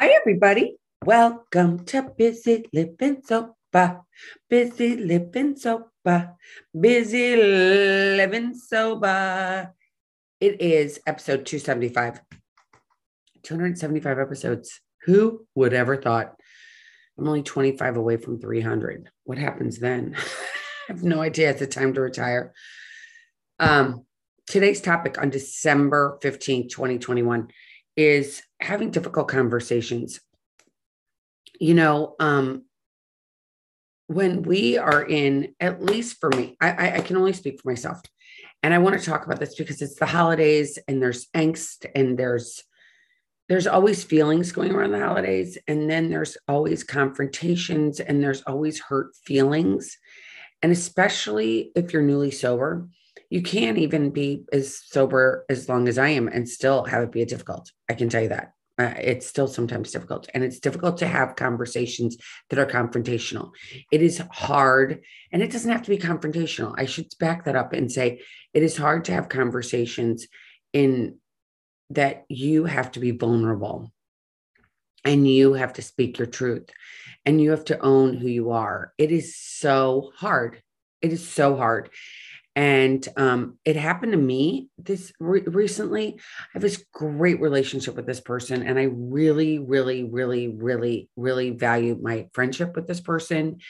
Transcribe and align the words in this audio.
Hi, 0.00 0.14
everybody. 0.18 0.78
Welcome 1.04 1.84
to 1.84 2.10
Busy 2.16 2.64
Living 2.72 3.20
Sober. 3.22 4.00
Busy 4.48 4.96
Living 4.96 5.54
Sober. 5.58 6.36
Busy 6.72 7.36
Living 7.36 8.54
Sober. 8.54 9.74
It 10.40 10.62
is 10.62 11.00
episode 11.06 11.44
275. 11.44 12.22
275 13.42 14.18
episodes. 14.18 14.80
Who 15.02 15.46
would 15.54 15.74
ever 15.74 15.98
thought? 15.98 16.34
I'm 17.18 17.28
only 17.28 17.42
25 17.42 17.98
away 17.98 18.16
from 18.16 18.40
300. 18.40 19.10
What 19.24 19.36
happens 19.36 19.80
then? 19.80 20.16
I 20.88 20.92
have 20.94 21.02
no 21.02 21.20
idea. 21.20 21.50
It's 21.50 21.60
the 21.60 21.66
time 21.66 21.92
to 21.92 22.00
retire. 22.00 22.54
Um, 23.58 24.06
today's 24.46 24.80
topic 24.80 25.20
on 25.20 25.28
December 25.28 26.18
15th, 26.22 26.70
2021 26.70 27.48
is 28.00 28.42
having 28.60 28.90
difficult 28.90 29.28
conversations. 29.28 30.20
You 31.60 31.74
know, 31.74 32.14
um, 32.18 32.64
when 34.06 34.42
we 34.42 34.78
are 34.78 35.02
in, 35.02 35.54
at 35.60 35.82
least 35.82 36.18
for 36.18 36.30
me, 36.30 36.56
I, 36.60 36.96
I 36.96 37.00
can 37.00 37.16
only 37.16 37.32
speak 37.32 37.60
for 37.60 37.68
myself. 37.68 38.00
And 38.62 38.74
I 38.74 38.78
want 38.78 38.98
to 38.98 39.04
talk 39.04 39.24
about 39.24 39.38
this 39.38 39.54
because 39.54 39.80
it's 39.82 39.96
the 39.96 40.06
holidays 40.06 40.78
and 40.88 41.00
there's 41.00 41.26
angst 41.34 41.86
and 41.94 42.18
there's 42.18 42.62
there's 43.48 43.66
always 43.66 44.04
feelings 44.04 44.52
going 44.52 44.72
around 44.72 44.92
the 44.92 45.04
holidays 45.04 45.58
and 45.66 45.90
then 45.90 46.08
there's 46.08 46.36
always 46.46 46.84
confrontations 46.84 47.98
and 47.98 48.22
there's 48.22 48.42
always 48.42 48.78
hurt 48.78 49.16
feelings 49.24 49.98
and 50.62 50.70
especially 50.70 51.72
if 51.74 51.92
you're 51.92 52.02
newly 52.02 52.30
sober 52.30 52.86
you 53.30 53.42
can't 53.42 53.78
even 53.78 54.10
be 54.10 54.42
as 54.52 54.76
sober 54.76 55.46
as 55.48 55.68
long 55.68 55.86
as 55.86 55.98
I 55.98 56.08
am 56.08 56.26
and 56.26 56.48
still 56.48 56.84
have 56.84 57.04
it 57.04 57.12
be 57.12 57.24
difficult. 57.24 57.70
I 57.88 57.94
can 57.94 58.08
tell 58.08 58.22
you 58.22 58.28
that. 58.30 58.52
Uh, 58.76 58.94
it's 58.98 59.26
still 59.26 59.46
sometimes 59.46 59.92
difficult. 59.92 60.28
And 60.34 60.42
it's 60.42 60.58
difficult 60.58 60.98
to 60.98 61.06
have 61.06 61.36
conversations 61.36 62.16
that 62.48 62.58
are 62.58 62.66
confrontational. 62.66 63.50
It 63.92 64.02
is 64.02 64.22
hard, 64.30 65.02
and 65.32 65.42
it 65.42 65.52
doesn't 65.52 65.70
have 65.70 65.82
to 65.82 65.90
be 65.90 65.98
confrontational. 65.98 66.74
I 66.76 66.86
should 66.86 67.06
back 67.20 67.44
that 67.44 67.56
up 67.56 67.72
and 67.72 67.92
say 67.92 68.20
it 68.52 68.62
is 68.62 68.76
hard 68.76 69.04
to 69.04 69.12
have 69.12 69.28
conversations 69.28 70.26
in 70.72 71.18
that 71.90 72.24
you 72.28 72.64
have 72.64 72.90
to 72.92 73.00
be 73.00 73.10
vulnerable 73.10 73.92
and 75.04 75.28
you 75.28 75.54
have 75.54 75.74
to 75.74 75.82
speak 75.82 76.18
your 76.18 76.26
truth 76.26 76.70
and 77.24 77.40
you 77.40 77.50
have 77.50 77.64
to 77.66 77.78
own 77.80 78.16
who 78.16 78.28
you 78.28 78.50
are. 78.50 78.92
It 78.98 79.12
is 79.12 79.36
so 79.36 80.10
hard. 80.16 80.62
It 81.02 81.12
is 81.12 81.28
so 81.28 81.56
hard 81.56 81.90
and 82.60 83.08
um, 83.16 83.58
it 83.64 83.76
happened 83.76 84.12
to 84.12 84.18
me 84.18 84.68
this 84.76 85.14
re- 85.18 85.44
recently. 85.46 86.16
I 86.18 86.48
have 86.52 86.62
this 86.62 86.84
great 86.92 87.40
relationship 87.40 87.96
with 87.96 88.04
this 88.04 88.20
person 88.20 88.66
and 88.66 88.78
i 88.78 88.82
really 88.82 89.58
really 89.58 90.04
really 90.04 90.48
really 90.48 91.08
really 91.16 91.50
value 91.52 91.98
my 92.02 92.28
friendship 92.34 92.76
with 92.76 92.86
this 92.86 93.00
person. 93.00 93.60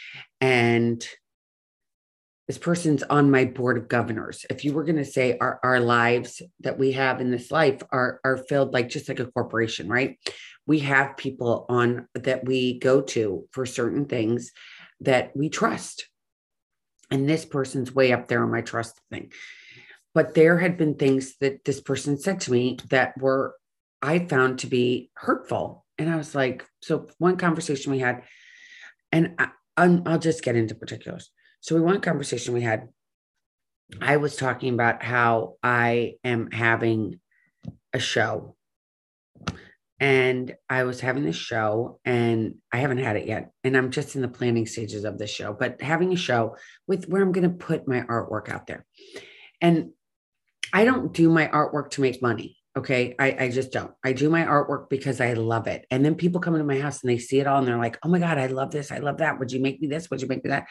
And 0.41 1.07
this 2.49 2.59
person's 2.59 3.05
on 3.05 3.31
my 3.31 3.45
board 3.45 3.79
of 3.79 3.87
governors. 3.87 4.45
If 4.51 4.65
you 4.65 4.73
were 4.73 4.83
going 4.83 4.97
to 4.97 5.05
say 5.05 5.39
our, 5.41 5.61
our 5.63 5.79
lives 5.79 6.43
that 6.59 6.77
we 6.77 6.91
have 6.91 7.21
in 7.21 7.31
this 7.31 7.53
life 7.53 7.81
are 7.93 8.19
are 8.25 8.39
filled 8.39 8.73
like 8.73 8.89
just 8.89 9.09
like 9.09 9.21
a 9.21 9.31
corporation 9.31 9.89
right? 9.89 10.19
We 10.67 10.81
have 10.81 11.17
people 11.17 11.65
on 11.69 12.09
that 12.15 12.45
we 12.45 12.81
go 12.81 13.03
to 13.03 13.47
for 13.53 13.67
certain 13.67 14.07
things 14.07 14.51
that 14.99 15.31
we 15.37 15.49
trust 15.49 16.10
and 17.11 17.29
this 17.29 17.45
person's 17.45 17.95
way 17.95 18.13
up 18.13 18.29
there 18.29 18.43
on 18.43 18.51
my 18.51 18.61
trust 18.61 19.01
thing. 19.11 19.33
But 20.15 20.35
there 20.35 20.59
had 20.59 20.77
been 20.77 20.95
things 20.95 21.37
that 21.39 21.65
this 21.65 21.81
person 21.81 22.19
said 22.19 22.41
to 22.43 22.53
me 22.53 22.79
that 22.91 23.17
were, 23.19 23.55
I 24.03 24.21
found 24.21 24.61
to 24.61 24.67
be 24.67 25.11
hurtful. 25.15 25.85
And 25.99 26.11
I 26.11 26.17
was 26.17 26.35
like, 26.35 26.65
so 26.83 27.09
one 27.19 27.37
conversation 27.37 27.93
we 27.93 27.99
had, 27.99 28.23
and 29.13 29.35
I, 29.39 29.49
I'll 29.77 30.19
just 30.19 30.43
get 30.43 30.57
into 30.57 30.75
particulars. 30.75 31.31
So 31.61 31.75
we 31.75 31.81
one 31.81 32.01
conversation 32.01 32.55
we 32.55 32.63
had, 32.63 32.89
I 34.01 34.17
was 34.17 34.37
talking 34.37 34.75
about 34.75 35.03
how 35.03 35.57
I 35.63 36.15
am 36.25 36.51
having 36.51 37.21
a 37.93 37.99
show 37.99 38.57
and 40.01 40.55
I 40.69 40.85
was 40.85 41.01
having 41.01 41.25
this 41.25 41.37
show 41.37 42.01
and 42.07 42.55
I 42.73 42.79
haven't 42.79 42.99
had 42.99 43.17
it 43.17 43.27
yet. 43.27 43.51
And 43.63 43.77
I'm 43.77 43.91
just 43.91 44.17
in 44.17 44.23
the 44.23 44.29
planning 44.29 44.67
stages 44.67 45.05
of 45.05 45.19
this 45.19 45.31
show, 45.31 45.53
but 45.53 45.83
having 45.83 46.13
a 46.13 46.17
show 46.17 46.57
with 46.87 47.07
where 47.07 47.21
I'm 47.21 47.33
going 47.33 47.49
to 47.49 47.57
put 47.57 47.87
my 47.87 48.01
artwork 48.01 48.49
out 48.49 48.67
there. 48.67 48.87
And 49.61 49.91
I 50.73 50.87
don't 50.87 51.13
do 51.13 51.29
my 51.29 51.49
artwork 51.49 51.91
to 51.91 52.01
make 52.01 52.23
money. 52.23 52.57
Okay. 52.79 53.15
I, 53.19 53.37
I 53.39 53.49
just 53.51 53.73
don't. 53.73 53.93
I 54.03 54.15
do 54.15 54.31
my 54.31 54.45
artwork 54.45 54.89
because 54.89 55.21
I 55.21 55.35
love 55.35 55.67
it. 55.67 55.85
And 55.91 56.03
then 56.03 56.15
people 56.15 56.41
come 56.41 56.55
into 56.55 56.65
my 56.65 56.79
house 56.79 57.03
and 57.03 57.11
they 57.11 57.19
see 57.19 57.41
it 57.41 57.47
all 57.47 57.59
and 57.59 57.69
they're 57.69 57.77
like, 57.77 57.99
oh 58.03 58.09
my 58.09 58.21
God, 58.21 58.39
I 58.39 58.47
love 58.47 58.71
this. 58.71 58.91
I 58.91 58.99
love 58.99 59.19
that. 59.19 59.39
Would 59.39 59.53
you 59.53 59.61
make 59.61 59.83
me 59.83 59.89
this? 59.89 60.09
Would 60.09 60.23
you 60.23 60.29
make 60.29 60.45
me 60.45 60.51
that? 60.51 60.67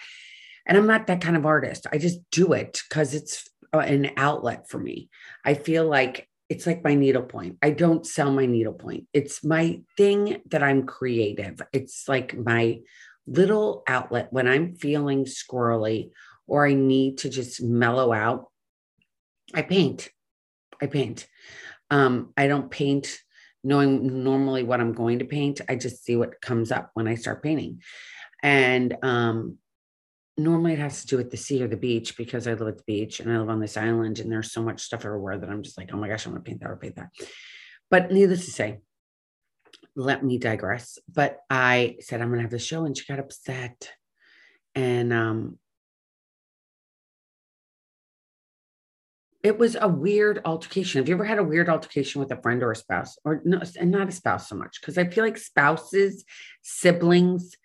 And 0.66 0.78
I'm 0.78 0.88
not 0.88 1.08
that 1.08 1.22
kind 1.22 1.36
of 1.36 1.46
artist. 1.46 1.86
I 1.92 1.98
just 1.98 2.20
do 2.32 2.54
it 2.54 2.82
because 2.90 3.14
it's 3.14 3.48
uh, 3.74 3.80
an 3.80 4.12
outlet 4.18 4.70
for 4.70 4.80
me. 4.80 5.10
I 5.46 5.54
feel 5.54 5.88
like 5.88 6.29
it's 6.50 6.66
like 6.66 6.84
my 6.84 6.96
needlepoint. 6.96 7.58
I 7.62 7.70
don't 7.70 8.06
sell 8.06 8.32
my 8.32 8.48
needlepoint. 8.48 9.08
It's 9.14 9.44
my 9.44 9.82
thing 9.96 10.42
that 10.50 10.64
I'm 10.64 10.86
creative. 10.88 11.62
It's 11.72 12.08
like 12.08 12.36
my 12.36 12.80
little 13.28 13.84
outlet 13.88 14.28
when 14.32 14.48
I'm 14.48 14.76
feeling 14.76 15.26
squirrely 15.26 16.10
or 16.48 16.66
I 16.66 16.74
need 16.74 17.20
to 17.20 17.30
just 17.30 17.62
mellow 17.62 18.12
out. 18.12 18.48
I 19.54 19.62
paint. 19.62 20.10
I 20.82 20.88
paint. 20.88 21.28
Um, 21.92 22.34
I 22.36 22.48
don't 22.48 22.72
paint 22.72 23.20
knowing 23.64 24.24
normally 24.24 24.64
what 24.64 24.82
I'm 24.82 24.94
going 24.94 25.20
to 25.20 25.26
paint. 25.26 25.62
I 25.70 25.76
just 25.76 26.04
see 26.04 26.16
what 26.16 26.42
comes 26.42 26.72
up 26.72 26.90
when 26.96 27.08
I 27.08 27.16
start 27.16 27.44
painting. 27.44 27.82
And 28.42 28.98
um, 29.04 29.58
normally 30.40 30.74
it 30.74 30.80
has 30.80 31.02
to 31.02 31.08
do 31.08 31.18
with 31.18 31.32
the 31.32 31.38
sea 31.38 31.62
or 31.62 31.68
the 31.68 31.78
beach 31.78 32.18
because 32.18 32.48
I 32.48 32.54
live 32.54 32.68
at 32.68 32.78
the 32.78 32.84
beach 32.84 33.20
and 33.20 33.32
I 33.32 33.38
live 33.38 33.50
on 33.50 33.60
this 33.60 33.78
island 33.78 34.20
and 34.20 34.32
there's 34.32 34.52
so 34.52 34.64
much 34.64 34.82
stuff 34.82 35.06
everywhere 35.06 35.38
that 35.38 35.50
I'm 35.50 35.64
just 35.64 35.78
like, 35.78 35.92
oh 35.94 35.98
my 35.98 36.08
gosh, 36.08 36.26
I'm 36.26 36.32
gonna 36.32 36.44
paint 36.44 36.62
that 36.62 36.72
or 36.72 36.78
paint 36.78 36.96
that. 36.96 37.10
But 37.92 38.12
needless 38.12 38.46
to 38.46 38.52
say, 38.52 38.80
let 39.96 40.24
me 40.24 40.38
digress. 40.38 40.98
But 41.14 41.40
I 41.50 41.98
said 42.00 42.22
I'm 42.22 42.30
gonna 42.30 42.42
have 42.42 42.52
the 42.52 42.60
show 42.60 42.86
and 42.86 42.98
she 42.98 43.06
got 43.06 43.20
upset. 43.20 43.92
And 44.76 45.12
um 45.14 45.60
it 49.42 49.58
was 49.58 49.78
a 49.80 49.88
weird 49.88 50.42
altercation. 50.44 51.00
Have 51.00 51.08
you 51.08 51.16
ever 51.16 51.24
had 51.24 51.40
a 51.40 51.44
weird 51.44 51.70
altercation 51.70 52.20
with 52.20 52.32
a 52.32 52.42
friend 52.42 52.62
or 52.62 52.72
a 52.72 52.76
spouse? 52.76 53.18
Or 53.24 53.42
no, 53.46 53.62
and 53.80 53.92
not 53.92 54.10
a 54.10 54.12
spouse 54.12 54.50
so 54.50 54.56
much? 54.56 54.82
Because 54.82 54.98
I 54.98 55.06
feel 55.06 55.24
like 55.24 55.38
spouses, 55.38 56.26
siblings, 56.62 57.56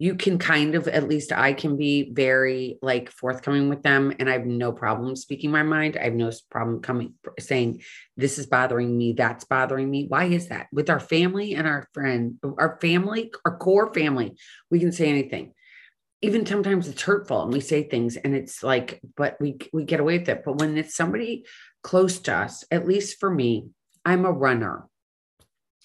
you 0.00 0.14
can 0.14 0.38
kind 0.38 0.74
of 0.74 0.88
at 0.88 1.08
least 1.08 1.30
i 1.30 1.52
can 1.52 1.76
be 1.76 2.10
very 2.10 2.78
like 2.80 3.10
forthcoming 3.10 3.68
with 3.68 3.82
them 3.82 4.12
and 4.18 4.28
i 4.28 4.32
have 4.32 4.46
no 4.46 4.72
problem 4.72 5.14
speaking 5.14 5.50
my 5.50 5.62
mind. 5.62 5.96
I 5.96 6.04
have 6.04 6.14
no 6.14 6.30
problem 6.50 6.80
coming 6.80 7.14
saying 7.38 7.82
this 8.16 8.38
is 8.38 8.46
bothering 8.46 8.96
me 8.96 9.12
that's 9.12 9.44
bothering 9.44 9.90
me. 9.90 10.06
Why 10.08 10.24
is 10.24 10.48
that? 10.48 10.66
With 10.72 10.90
our 10.90 11.00
family 11.00 11.54
and 11.54 11.66
our 11.66 11.86
friend 11.92 12.38
our 12.58 12.78
family 12.80 13.32
our 13.44 13.56
core 13.56 13.92
family 13.92 14.36
we 14.70 14.80
can 14.80 14.92
say 14.92 15.08
anything. 15.08 15.52
Even 16.22 16.44
sometimes 16.44 16.86
it's 16.88 17.02
hurtful 17.02 17.42
and 17.42 17.52
we 17.52 17.60
say 17.60 17.82
things 17.82 18.16
and 18.16 18.34
it's 18.34 18.62
like 18.62 19.00
but 19.16 19.36
we 19.40 19.58
we 19.72 19.84
get 19.84 20.00
away 20.00 20.18
with 20.18 20.28
it. 20.28 20.42
But 20.44 20.58
when 20.58 20.76
it's 20.76 20.96
somebody 20.96 21.44
close 21.82 22.18
to 22.20 22.34
us 22.34 22.64
at 22.70 22.86
least 22.86 23.18
for 23.18 23.30
me 23.30 23.68
i'm 24.04 24.24
a 24.26 24.32
runner 24.32 24.86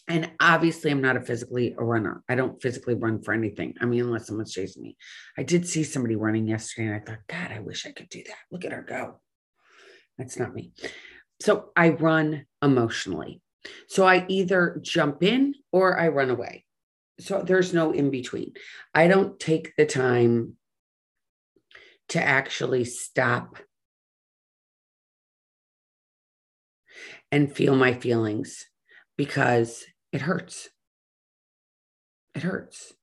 and 0.08 0.32
obviously, 0.40 0.92
I'm 0.92 1.02
not 1.02 1.18
a 1.18 1.22
physically 1.22 1.76
a 1.78 1.84
runner. 1.84 2.24
I 2.30 2.36
don't 2.36 2.62
physically 2.62 2.94
run 2.94 3.24
for 3.24 3.34
anything. 3.34 3.74
I 3.82 3.86
mean, 3.86 4.02
unless 4.02 4.28
someone's 4.28 4.54
chasing 4.54 4.84
me. 4.84 4.98
I 5.38 5.44
did 5.44 5.68
see 5.68 5.84
somebody 5.84 6.16
running 6.16 6.48
yesterday, 6.48 6.88
and 6.88 6.96
I 6.96 7.00
thought, 7.00 7.26
God, 7.28 7.52
I 7.52 7.60
wish 7.60 7.88
I 7.88 7.92
could 7.92 8.10
do 8.10 8.24
that. 8.24 8.38
Look 8.52 8.66
at 8.66 8.72
her 8.72 8.86
go. 8.88 9.20
That's 10.18 10.38
not 10.38 10.54
me. 10.54 10.74
So 11.42 11.72
I 11.76 11.90
run 11.90 12.46
emotionally. 12.62 13.42
So 13.88 14.08
I 14.08 14.26
either 14.28 14.80
jump 14.82 15.24
in 15.24 15.56
or 15.72 16.00
I 16.00 16.09
run 16.09 16.29
away. 16.29 16.66
So 17.20 17.41
there's 17.41 17.74
no 17.74 17.91
in 17.91 18.12
between. 18.12 18.53
I 18.94 19.08
don't 19.08 19.40
take 19.40 19.76
the 19.76 19.85
time 19.85 20.58
to 22.09 22.24
actually 22.24 22.85
stop 22.85 23.58
and 27.32 27.52
feel 27.52 27.76
my 27.76 27.94
feelings 27.94 28.66
because 29.18 29.84
it 30.16 30.22
hurts. 30.22 30.70
It 32.35 32.44
hurts. 32.44 32.94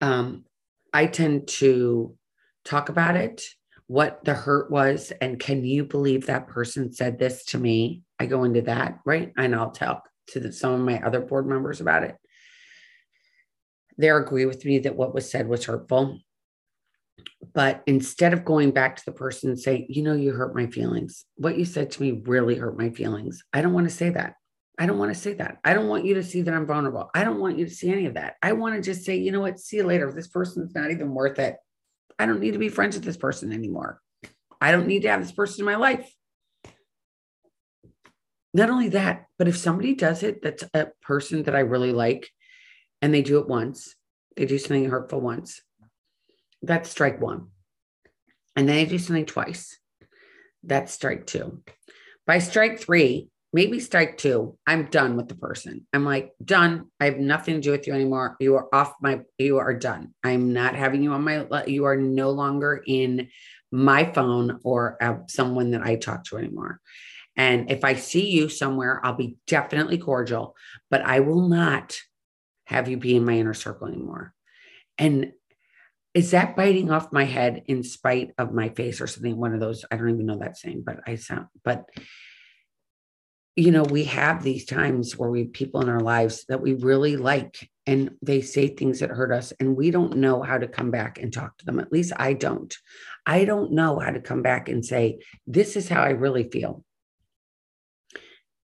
Um, 0.00 0.44
I 0.92 1.06
tend 1.06 1.48
to 1.58 2.16
talk 2.64 2.90
about 2.90 3.16
it, 3.16 3.42
what 3.88 4.24
the 4.24 4.34
hurt 4.34 4.70
was, 4.70 5.12
and 5.20 5.40
can 5.40 5.64
you 5.64 5.84
believe 5.84 6.26
that 6.26 6.46
person 6.46 6.92
said 6.92 7.18
this 7.18 7.44
to 7.46 7.58
me? 7.58 8.02
I 8.20 8.26
go 8.26 8.44
into 8.44 8.62
that, 8.62 9.00
right? 9.04 9.32
And 9.36 9.52
I'll 9.52 9.72
talk 9.72 10.08
to 10.28 10.38
the, 10.38 10.52
some 10.52 10.74
of 10.74 10.80
my 10.80 11.00
other 11.04 11.20
board 11.20 11.48
members 11.48 11.80
about 11.80 12.04
it. 12.04 12.14
They 13.98 14.10
agree 14.10 14.46
with 14.46 14.64
me 14.64 14.78
that 14.78 14.94
what 14.94 15.12
was 15.12 15.28
said 15.28 15.48
was 15.48 15.64
hurtful. 15.64 16.20
But 17.52 17.82
instead 17.86 18.32
of 18.32 18.44
going 18.44 18.70
back 18.70 18.94
to 18.94 19.04
the 19.04 19.12
person 19.12 19.50
and 19.50 19.58
saying, 19.58 19.86
you 19.88 20.04
know, 20.04 20.14
you 20.14 20.34
hurt 20.34 20.54
my 20.54 20.68
feelings, 20.68 21.24
what 21.34 21.58
you 21.58 21.64
said 21.64 21.90
to 21.90 22.02
me 22.02 22.22
really 22.24 22.54
hurt 22.54 22.78
my 22.78 22.90
feelings, 22.90 23.42
I 23.52 23.60
don't 23.60 23.72
want 23.72 23.88
to 23.88 23.94
say 23.94 24.10
that. 24.10 24.34
I 24.78 24.86
don't 24.86 24.98
want 24.98 25.14
to 25.14 25.20
say 25.20 25.34
that. 25.34 25.58
I 25.64 25.72
don't 25.72 25.88
want 25.88 26.04
you 26.04 26.14
to 26.14 26.22
see 26.22 26.42
that 26.42 26.54
I'm 26.54 26.66
vulnerable. 26.66 27.10
I 27.14 27.22
don't 27.22 27.38
want 27.38 27.58
you 27.58 27.64
to 27.64 27.70
see 27.70 27.90
any 27.90 28.06
of 28.06 28.14
that. 28.14 28.34
I 28.42 28.52
want 28.52 28.74
to 28.74 28.82
just 28.82 29.04
say, 29.04 29.16
you 29.16 29.30
know 29.30 29.40
what, 29.40 29.60
see 29.60 29.76
you 29.76 29.84
later. 29.84 30.10
This 30.12 30.28
person's 30.28 30.74
not 30.74 30.90
even 30.90 31.14
worth 31.14 31.38
it. 31.38 31.56
I 32.18 32.26
don't 32.26 32.40
need 32.40 32.52
to 32.52 32.58
be 32.58 32.68
friends 32.68 32.96
with 32.96 33.04
this 33.04 33.16
person 33.16 33.52
anymore. 33.52 34.00
I 34.60 34.72
don't 34.72 34.86
need 34.86 35.02
to 35.02 35.08
have 35.08 35.20
this 35.20 35.32
person 35.32 35.60
in 35.60 35.66
my 35.66 35.76
life. 35.76 36.12
Not 38.52 38.70
only 38.70 38.88
that, 38.90 39.26
but 39.36 39.48
if 39.48 39.56
somebody 39.56 39.94
does 39.94 40.22
it, 40.22 40.40
that's 40.42 40.64
a 40.74 40.88
person 41.02 41.42
that 41.44 41.56
I 41.56 41.60
really 41.60 41.92
like, 41.92 42.30
and 43.02 43.12
they 43.12 43.22
do 43.22 43.38
it 43.38 43.48
once, 43.48 43.96
they 44.36 44.46
do 44.46 44.58
something 44.58 44.88
hurtful 44.88 45.20
once, 45.20 45.60
that's 46.62 46.88
strike 46.88 47.20
one. 47.20 47.48
And 48.54 48.68
then 48.68 48.76
they 48.76 48.86
do 48.86 48.98
something 48.98 49.26
twice, 49.26 49.76
that's 50.62 50.92
strike 50.92 51.26
two. 51.26 51.62
By 52.26 52.38
strike 52.38 52.78
three, 52.78 53.28
maybe 53.54 53.78
strike 53.78 54.18
two, 54.18 54.58
I'm 54.66 54.86
done 54.86 55.16
with 55.16 55.28
the 55.28 55.36
person. 55.36 55.86
I'm 55.92 56.04
like, 56.04 56.32
done. 56.44 56.90
I 56.98 57.04
have 57.04 57.18
nothing 57.18 57.54
to 57.54 57.60
do 57.60 57.70
with 57.70 57.86
you 57.86 57.92
anymore. 57.94 58.36
You 58.40 58.56
are 58.56 58.68
off 58.74 58.94
my, 59.00 59.20
you 59.38 59.58
are 59.58 59.72
done. 59.72 60.12
I'm 60.24 60.52
not 60.52 60.74
having 60.74 61.04
you 61.04 61.12
on 61.12 61.22
my, 61.22 61.46
you 61.68 61.84
are 61.84 61.96
no 61.96 62.30
longer 62.30 62.82
in 62.84 63.28
my 63.70 64.06
phone 64.12 64.58
or 64.64 64.98
uh, 65.00 65.18
someone 65.28 65.70
that 65.70 65.82
I 65.82 65.94
talk 65.94 66.24
to 66.24 66.36
anymore. 66.36 66.80
And 67.36 67.70
if 67.70 67.84
I 67.84 67.94
see 67.94 68.30
you 68.30 68.48
somewhere, 68.48 69.00
I'll 69.04 69.14
be 69.14 69.36
definitely 69.46 69.98
cordial, 69.98 70.56
but 70.90 71.02
I 71.02 71.20
will 71.20 71.48
not 71.48 71.96
have 72.66 72.88
you 72.88 72.96
be 72.96 73.14
in 73.14 73.24
my 73.24 73.34
inner 73.34 73.54
circle 73.54 73.86
anymore. 73.86 74.34
And 74.98 75.32
is 76.12 76.32
that 76.32 76.56
biting 76.56 76.90
off 76.90 77.12
my 77.12 77.24
head 77.24 77.62
in 77.66 77.84
spite 77.84 78.32
of 78.36 78.52
my 78.52 78.70
face 78.70 79.00
or 79.00 79.06
something? 79.06 79.36
One 79.36 79.54
of 79.54 79.60
those, 79.60 79.84
I 79.92 79.96
don't 79.96 80.10
even 80.10 80.26
know 80.26 80.38
that 80.38 80.56
saying, 80.56 80.82
but 80.84 80.98
I 81.06 81.14
sound, 81.14 81.46
but 81.64 81.84
you 83.56 83.70
know, 83.70 83.84
we 83.84 84.04
have 84.04 84.42
these 84.42 84.64
times 84.64 85.16
where 85.16 85.30
we 85.30 85.44
people 85.44 85.80
in 85.80 85.88
our 85.88 86.00
lives 86.00 86.44
that 86.48 86.60
we 86.60 86.74
really 86.74 87.16
like 87.16 87.70
and 87.86 88.10
they 88.20 88.40
say 88.40 88.68
things 88.68 89.00
that 89.00 89.10
hurt 89.10 89.30
us 89.30 89.52
and 89.60 89.76
we 89.76 89.90
don't 89.90 90.16
know 90.16 90.42
how 90.42 90.58
to 90.58 90.66
come 90.66 90.90
back 90.90 91.18
and 91.18 91.32
talk 91.32 91.56
to 91.58 91.64
them. 91.64 91.78
At 91.78 91.92
least 91.92 92.12
I 92.16 92.32
don't. 92.32 92.74
I 93.26 93.44
don't 93.44 93.72
know 93.72 93.98
how 93.98 94.10
to 94.10 94.20
come 94.20 94.42
back 94.42 94.68
and 94.68 94.84
say, 94.84 95.20
this 95.46 95.76
is 95.76 95.88
how 95.88 96.02
I 96.02 96.10
really 96.10 96.48
feel. 96.50 96.84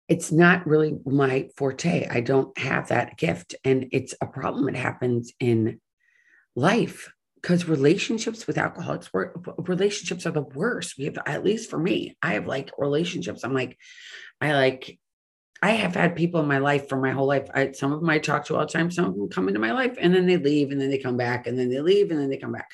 It's 0.08 0.32
not 0.32 0.66
really 0.66 0.98
my 1.06 1.50
forte. 1.56 2.08
I 2.10 2.22
don't 2.22 2.58
have 2.58 2.88
that 2.88 3.16
gift. 3.16 3.54
And 3.64 3.90
it's 3.92 4.16
a 4.20 4.26
problem 4.26 4.66
that 4.66 4.76
happens 4.76 5.32
in 5.40 5.80
life 6.56 7.12
because 7.42 7.68
relationships 7.68 8.48
with 8.48 8.58
alcoholics 8.58 9.12
were 9.14 9.34
relationships 9.58 10.26
are 10.26 10.32
the 10.32 10.42
worst. 10.42 10.98
We 10.98 11.06
have 11.06 11.18
at 11.26 11.44
least 11.44 11.70
for 11.70 11.80
me 11.80 12.18
i 12.22 12.34
have 12.34 12.48
like 12.48 12.72
relationships. 12.78 13.44
I'm 13.44 13.54
like 13.54 13.78
i 14.42 14.54
like 14.54 15.00
i 15.62 15.72
have 15.72 15.96
had 15.96 16.16
people 16.16 16.42
in 16.42 16.48
my 16.48 16.60
life 16.60 16.90
for 16.90 17.00
my 17.00 17.12
whole 17.12 17.28
life. 17.28 17.48
I, 17.54 17.72
some 17.72 17.92
of 17.92 18.00
them 18.00 18.10
i 18.10 18.20
talk 18.20 18.46
to 18.46 18.56
all 18.56 18.66
the 18.66 18.72
time 18.72 18.92
some 18.92 19.06
of 19.06 19.16
them 19.16 19.30
come 19.30 19.48
into 19.48 19.60
my 19.60 19.72
life 19.72 19.98
and 20.00 20.14
then 20.14 20.26
they 20.26 20.38
leave 20.38 20.72
and 20.72 20.80
then 20.80 20.90
they 20.90 20.98
come 20.98 21.18
back 21.18 21.48
and 21.48 21.58
then 21.58 21.70
they 21.70 21.82
leave 21.82 22.12
and 22.12 22.20
then 22.20 22.30
they 22.30 22.38
come 22.38 22.52
back. 22.52 22.70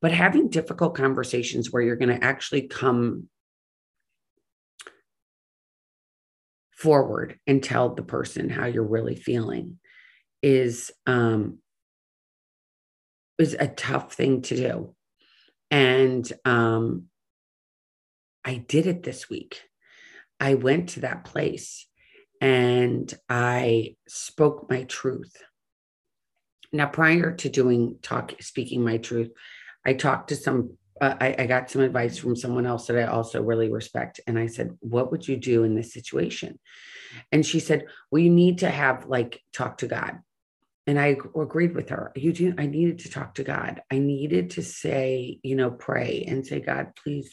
But 0.00 0.12
having 0.12 0.48
difficult 0.48 0.94
conversations 0.94 1.70
where 1.70 1.82
you're 1.82 1.96
going 1.96 2.18
to 2.18 2.24
actually 2.24 2.62
come 2.68 3.28
forward 6.76 7.38
and 7.46 7.62
tell 7.62 7.94
the 7.94 8.02
person 8.02 8.50
how 8.50 8.66
you're 8.66 8.82
really 8.82 9.16
feeling 9.16 9.78
is 10.42 10.90
um 11.06 11.58
is 13.38 13.54
a 13.58 13.68
tough 13.68 14.14
thing 14.14 14.42
to 14.42 14.56
do. 14.56 14.94
And 15.70 16.30
um, 16.44 17.06
I 18.44 18.56
did 18.56 18.86
it 18.86 19.02
this 19.02 19.28
week. 19.28 19.62
I 20.38 20.54
went 20.54 20.90
to 20.90 21.00
that 21.00 21.24
place 21.24 21.86
and 22.40 23.12
I 23.28 23.96
spoke 24.06 24.68
my 24.68 24.84
truth. 24.84 25.36
Now, 26.72 26.86
prior 26.86 27.32
to 27.36 27.48
doing 27.48 27.98
talk, 28.02 28.34
speaking 28.40 28.82
my 28.82 28.98
truth, 28.98 29.30
I 29.86 29.94
talked 29.94 30.28
to 30.28 30.36
some, 30.36 30.76
uh, 31.00 31.14
I, 31.20 31.34
I 31.38 31.46
got 31.46 31.70
some 31.70 31.82
advice 31.82 32.18
from 32.18 32.36
someone 32.36 32.66
else 32.66 32.86
that 32.88 32.98
I 32.98 33.04
also 33.04 33.42
really 33.42 33.70
respect. 33.70 34.20
And 34.26 34.38
I 34.38 34.48
said, 34.48 34.76
What 34.80 35.10
would 35.12 35.26
you 35.26 35.36
do 35.36 35.62
in 35.62 35.74
this 35.74 35.92
situation? 35.92 36.58
And 37.30 37.46
she 37.46 37.60
said, 37.60 37.86
Well, 38.10 38.22
you 38.22 38.30
need 38.30 38.58
to 38.58 38.70
have 38.70 39.06
like 39.06 39.40
talk 39.52 39.78
to 39.78 39.86
God 39.86 40.18
and 40.86 40.98
I 40.98 41.16
agreed 41.34 41.74
with 41.74 41.88
her. 41.88 42.12
Do, 42.14 42.54
I 42.58 42.66
needed 42.66 43.00
to 43.00 43.10
talk 43.10 43.34
to 43.34 43.44
God. 43.44 43.82
I 43.90 43.98
needed 43.98 44.50
to 44.50 44.62
say, 44.62 45.38
you 45.42 45.56
know, 45.56 45.70
pray 45.70 46.24
and 46.28 46.46
say, 46.46 46.60
God, 46.60 46.92
please 47.02 47.32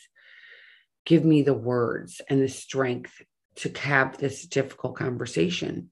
give 1.05 1.25
me 1.25 1.41
the 1.41 1.53
words 1.53 2.21
and 2.29 2.41
the 2.41 2.47
strength 2.47 3.21
to 3.55 3.69
have 3.79 4.17
this 4.17 4.45
difficult 4.45 4.95
conversation. 4.95 5.89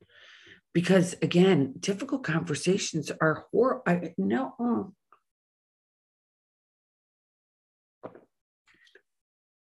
Because 0.74 1.16
again, 1.22 1.74
difficult 1.80 2.24
conversations 2.24 3.12
are 3.20 3.46
horrible. 3.52 4.14
No, 4.18 4.54
uh. 8.04 8.10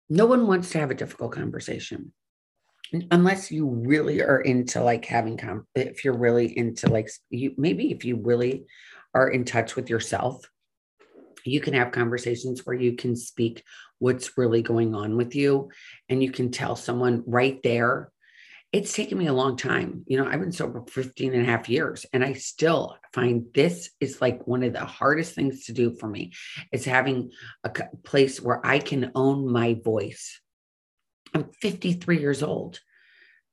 no 0.09 0.25
one 0.25 0.47
wants 0.47 0.71
to 0.71 0.79
have 0.79 0.91
a 0.91 0.95
difficult 0.95 1.31
conversation 1.31 2.11
unless 3.11 3.51
you 3.51 3.67
really 3.67 4.21
are 4.21 4.41
into 4.41 4.81
like 4.81 5.05
having 5.05 5.37
com- 5.37 5.67
if 5.75 6.03
you're 6.03 6.17
really 6.17 6.57
into 6.57 6.87
like 6.89 7.09
you 7.29 7.53
maybe 7.57 7.91
if 7.91 8.05
you 8.05 8.17
really 8.17 8.65
are 9.13 9.29
in 9.29 9.45
touch 9.45 9.75
with 9.75 9.89
yourself 9.89 10.49
you 11.43 11.61
can 11.61 11.73
have 11.73 11.91
conversations 11.91 12.65
where 12.65 12.75
you 12.75 12.93
can 12.93 13.15
speak 13.15 13.63
what's 13.99 14.37
really 14.37 14.61
going 14.61 14.95
on 14.95 15.17
with 15.17 15.35
you 15.35 15.69
and 16.09 16.21
you 16.21 16.31
can 16.31 16.51
tell 16.51 16.75
someone 16.75 17.23
right 17.25 17.61
there 17.63 18.11
it's 18.73 18.93
taken 18.93 19.17
me 19.17 19.27
a 19.27 19.33
long 19.33 19.55
time. 19.55 20.03
You 20.07 20.17
know 20.17 20.27
i've 20.27 20.39
been 20.39 20.51
sober 20.51 20.81
for 20.81 21.03
15 21.03 21.33
and 21.33 21.43
a 21.43 21.45
half 21.45 21.69
years 21.69 22.05
and 22.13 22.23
i 22.23 22.33
still 22.33 22.97
find 23.13 23.45
this 23.53 23.89
is 23.99 24.21
like 24.21 24.45
one 24.45 24.63
of 24.63 24.73
the 24.73 24.85
hardest 24.85 25.35
things 25.35 25.65
to 25.65 25.73
do 25.73 25.95
for 25.95 26.07
me 26.07 26.33
is 26.71 26.85
having 26.85 27.31
a 27.63 27.71
place 28.03 28.41
where 28.41 28.65
i 28.65 28.79
can 28.79 29.11
own 29.15 29.51
my 29.51 29.75
voice 29.83 30.41
I'm 31.37 31.51
53 31.61 32.19
years 32.19 32.41
old, 32.41 32.79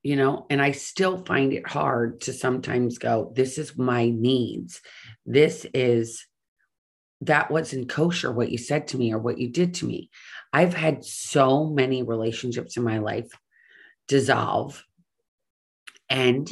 you 0.03 0.17
know, 0.17 0.47
and 0.49 0.63
I 0.63 0.73
still 0.73 1.25
find 1.25 1.53
it 1.53 1.69
hard 1.69 2.23
to 2.23 2.33
sometimes 2.33 2.99
go, 2.99 3.33
this 3.35 3.59
is 3.59 3.77
my 3.77 4.09
needs. 4.09 4.81
This 5.27 5.67
is 5.75 6.27
that 7.21 7.51
wasn't 7.51 7.89
kosher 7.89 8.33
what 8.33 8.51
you 8.51 8.59
said 8.59 8.89
to 8.89 8.99
me 8.99 9.13
or 9.13 9.19
what 9.19 9.39
you 9.39 9.49
did 9.49 9.75
to 9.75 9.87
me. 9.87 10.11
I've 10.53 10.75
had 10.75 11.05
so 11.05 11.67
many 11.67 12.03
relationships 12.03 12.77
in 12.77 12.83
my 12.83 12.99
life 12.99 13.31
dissolve 14.09 14.85
and 16.09 16.51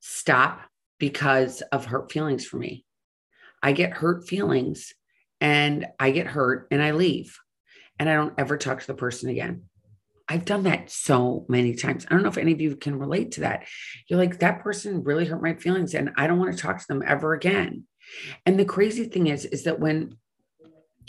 stop 0.00 0.62
because 0.98 1.62
of 1.72 1.86
hurt 1.86 2.10
feelings 2.12 2.46
for 2.46 2.56
me. 2.56 2.84
I 3.62 3.72
get 3.72 3.92
hurt 3.92 4.26
feelings 4.26 4.94
and 5.40 5.86
I 5.98 6.10
get 6.10 6.26
hurt 6.26 6.68
and 6.70 6.82
I 6.82 6.92
leave 6.92 7.38
and 7.98 8.08
I 8.08 8.14
don't 8.14 8.34
ever 8.38 8.56
talk 8.56 8.80
to 8.80 8.86
the 8.86 8.94
person 8.94 9.28
again. 9.28 9.67
I've 10.28 10.44
done 10.44 10.64
that 10.64 10.90
so 10.90 11.46
many 11.48 11.74
times. 11.74 12.06
I 12.06 12.14
don't 12.14 12.22
know 12.22 12.28
if 12.28 12.38
any 12.38 12.52
of 12.52 12.60
you 12.60 12.76
can 12.76 12.98
relate 12.98 13.32
to 13.32 13.40
that. 13.40 13.66
You're 14.08 14.18
like, 14.18 14.38
that 14.40 14.60
person 14.60 15.02
really 15.02 15.24
hurt 15.24 15.42
my 15.42 15.54
feelings 15.54 15.94
and 15.94 16.10
I 16.16 16.26
don't 16.26 16.38
want 16.38 16.54
to 16.54 16.62
talk 16.62 16.78
to 16.78 16.86
them 16.86 17.02
ever 17.06 17.32
again. 17.32 17.84
And 18.44 18.58
the 18.58 18.64
crazy 18.64 19.04
thing 19.04 19.28
is, 19.28 19.44
is 19.44 19.64
that 19.64 19.80
when 19.80 20.16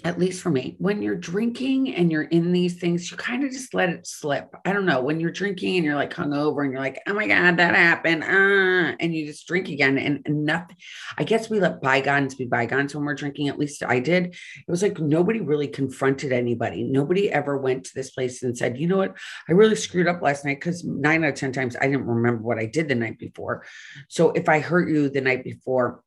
at 0.06 0.18
least 0.18 0.42
for 0.42 0.50
me, 0.50 0.76
when 0.78 1.02
you're 1.02 1.16
drinking 1.16 1.94
and 1.94 2.12
you're 2.12 2.24
in 2.24 2.54
these 2.54 2.80
things, 2.80 3.12
you 3.12 3.18
kind 3.18 3.44
of 3.44 3.52
just 3.52 3.74
let 3.74 3.90
it 3.90 4.08
slip. 4.08 4.54
I 4.66 4.72
don't 4.72 4.86
know. 4.86 5.02
When 5.02 5.20
you're 5.20 5.32
drinking 5.32 5.76
and 5.76 5.86
you're 5.86 5.96
like 5.96 6.14
hungover 6.14 6.64
and 6.64 6.72
you're 6.72 6.82
like, 6.82 7.02
oh 7.06 7.14
my 7.14 7.28
God, 7.28 7.58
that 7.58 7.76
happened. 7.76 8.24
Uh, 8.24 8.96
and 9.00 9.14
you 9.14 9.26
just 9.26 9.46
drink 9.48 9.68
again 9.68 9.98
and, 9.98 10.22
and 10.26 10.46
nothing. 10.46 10.78
I 11.18 11.24
guess 11.24 11.50
we 11.50 11.60
let 11.60 11.82
bygones 11.82 12.36
be 12.36 12.46
bygones 12.46 12.96
when 12.96 13.04
we're 13.04 13.14
drinking. 13.14 13.50
At 13.50 13.60
least 13.60 13.84
I 13.84 14.00
did. 14.00 14.28
It 14.28 14.72
was 14.72 14.82
like 14.82 15.00
nobody 15.00 15.42
really 15.42 15.68
confronted 15.68 16.32
anybody. 16.32 16.84
Nobody 16.84 17.30
ever 17.30 17.58
went 17.58 17.86
to 17.86 17.94
this 17.94 18.12
place 18.12 18.42
and 18.44 18.58
said, 18.58 18.80
you 18.80 18.88
know 18.88 18.98
what? 18.98 19.18
I 19.50 19.54
really 19.54 19.76
screwed 19.76 20.08
up 20.08 20.22
last 20.22 20.46
night 20.46 20.60
because 20.60 20.84
nine 20.84 21.24
out 21.24 21.32
of 21.32 21.36
10 21.36 21.52
times 21.52 21.76
I 21.76 21.88
didn't 21.88 22.06
remember 22.06 22.42
what 22.42 22.60
I 22.60 22.66
did 22.66 22.88
the 22.88 22.96
night 22.96 23.20
before. 23.20 23.66
So 24.08 24.32
if 24.32 24.48
I 24.48 24.60
hurt 24.60 24.90
you 24.90 25.10
the 25.10 25.22
night 25.22 25.44
before, 25.44 26.04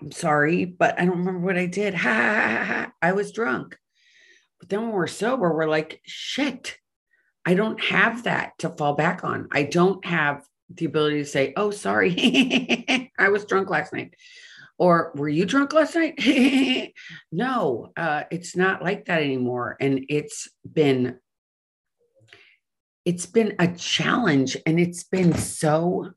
I'm 0.00 0.12
sorry, 0.12 0.64
but 0.64 0.98
I 1.00 1.06
don't 1.06 1.18
remember 1.18 1.40
what 1.40 1.56
I 1.56 1.66
did. 1.66 1.94
Ha, 1.94 2.12
ha, 2.12 2.40
ha, 2.58 2.64
ha. 2.64 2.92
I 3.00 3.12
was 3.12 3.32
drunk. 3.32 3.78
But 4.60 4.68
then 4.68 4.82
when 4.82 4.92
we're 4.92 5.06
sober, 5.06 5.54
we're 5.54 5.68
like, 5.68 6.00
shit, 6.04 6.78
I 7.44 7.54
don't 7.54 7.82
have 7.82 8.24
that 8.24 8.52
to 8.58 8.70
fall 8.70 8.94
back 8.94 9.24
on. 9.24 9.48
I 9.52 9.62
don't 9.62 10.04
have 10.04 10.44
the 10.68 10.86
ability 10.86 11.18
to 11.18 11.24
say, 11.24 11.52
oh, 11.56 11.70
sorry, 11.70 13.12
I 13.18 13.28
was 13.28 13.44
drunk 13.44 13.70
last 13.70 13.92
night. 13.92 14.14
Or 14.78 15.12
were 15.14 15.28
you 15.28 15.46
drunk 15.46 15.72
last 15.72 15.94
night? 15.94 16.92
no, 17.32 17.92
uh, 17.96 18.24
it's 18.30 18.56
not 18.56 18.82
like 18.82 19.06
that 19.06 19.22
anymore. 19.22 19.76
And 19.80 20.04
it's 20.08 20.48
been 20.70 21.18
it's 23.06 23.24
been 23.24 23.54
a 23.60 23.68
challenge 23.68 24.56
and 24.66 24.80
it's 24.80 25.04
been 25.04 25.32
so 25.32 26.10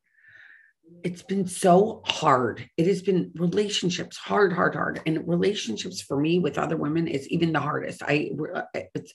it's 1.03 1.23
been 1.23 1.47
so 1.47 2.01
hard. 2.05 2.69
It 2.77 2.87
has 2.87 3.01
been 3.01 3.31
relationships 3.35 4.17
hard, 4.17 4.53
hard, 4.53 4.75
hard. 4.75 5.01
And 5.05 5.27
relationships 5.27 6.01
for 6.01 6.19
me 6.19 6.39
with 6.39 6.57
other 6.57 6.77
women 6.77 7.07
is 7.07 7.27
even 7.29 7.53
the 7.53 7.59
hardest. 7.59 8.01
I 8.03 8.31
uh, 8.53 8.63
it's 8.95 9.13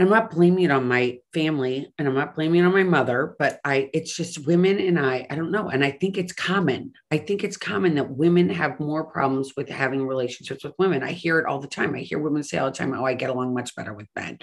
I'm 0.00 0.10
not 0.10 0.30
blaming 0.30 0.64
it 0.64 0.70
on 0.70 0.86
my 0.86 1.18
family 1.34 1.92
and 1.98 2.06
I'm 2.06 2.14
not 2.14 2.36
blaming 2.36 2.62
it 2.62 2.66
on 2.66 2.72
my 2.72 2.84
mother, 2.84 3.34
but 3.38 3.58
I 3.64 3.90
it's 3.92 4.14
just 4.14 4.46
women 4.46 4.78
and 4.78 4.98
I, 4.98 5.26
I 5.28 5.34
don't 5.34 5.50
know. 5.50 5.68
And 5.68 5.84
I 5.84 5.90
think 5.90 6.16
it's 6.16 6.32
common. 6.32 6.92
I 7.10 7.18
think 7.18 7.42
it's 7.42 7.56
common 7.56 7.96
that 7.96 8.10
women 8.10 8.48
have 8.50 8.78
more 8.78 9.04
problems 9.04 9.54
with 9.56 9.68
having 9.68 10.06
relationships 10.06 10.62
with 10.62 10.74
women. 10.78 11.02
I 11.02 11.12
hear 11.12 11.40
it 11.40 11.46
all 11.46 11.58
the 11.58 11.66
time. 11.66 11.96
I 11.96 12.00
hear 12.00 12.20
women 12.20 12.44
say 12.44 12.58
all 12.58 12.70
the 12.70 12.76
time, 12.76 12.94
oh, 12.94 13.04
I 13.04 13.14
get 13.14 13.30
along 13.30 13.54
much 13.54 13.74
better 13.74 13.92
with 13.92 14.06
men. 14.14 14.38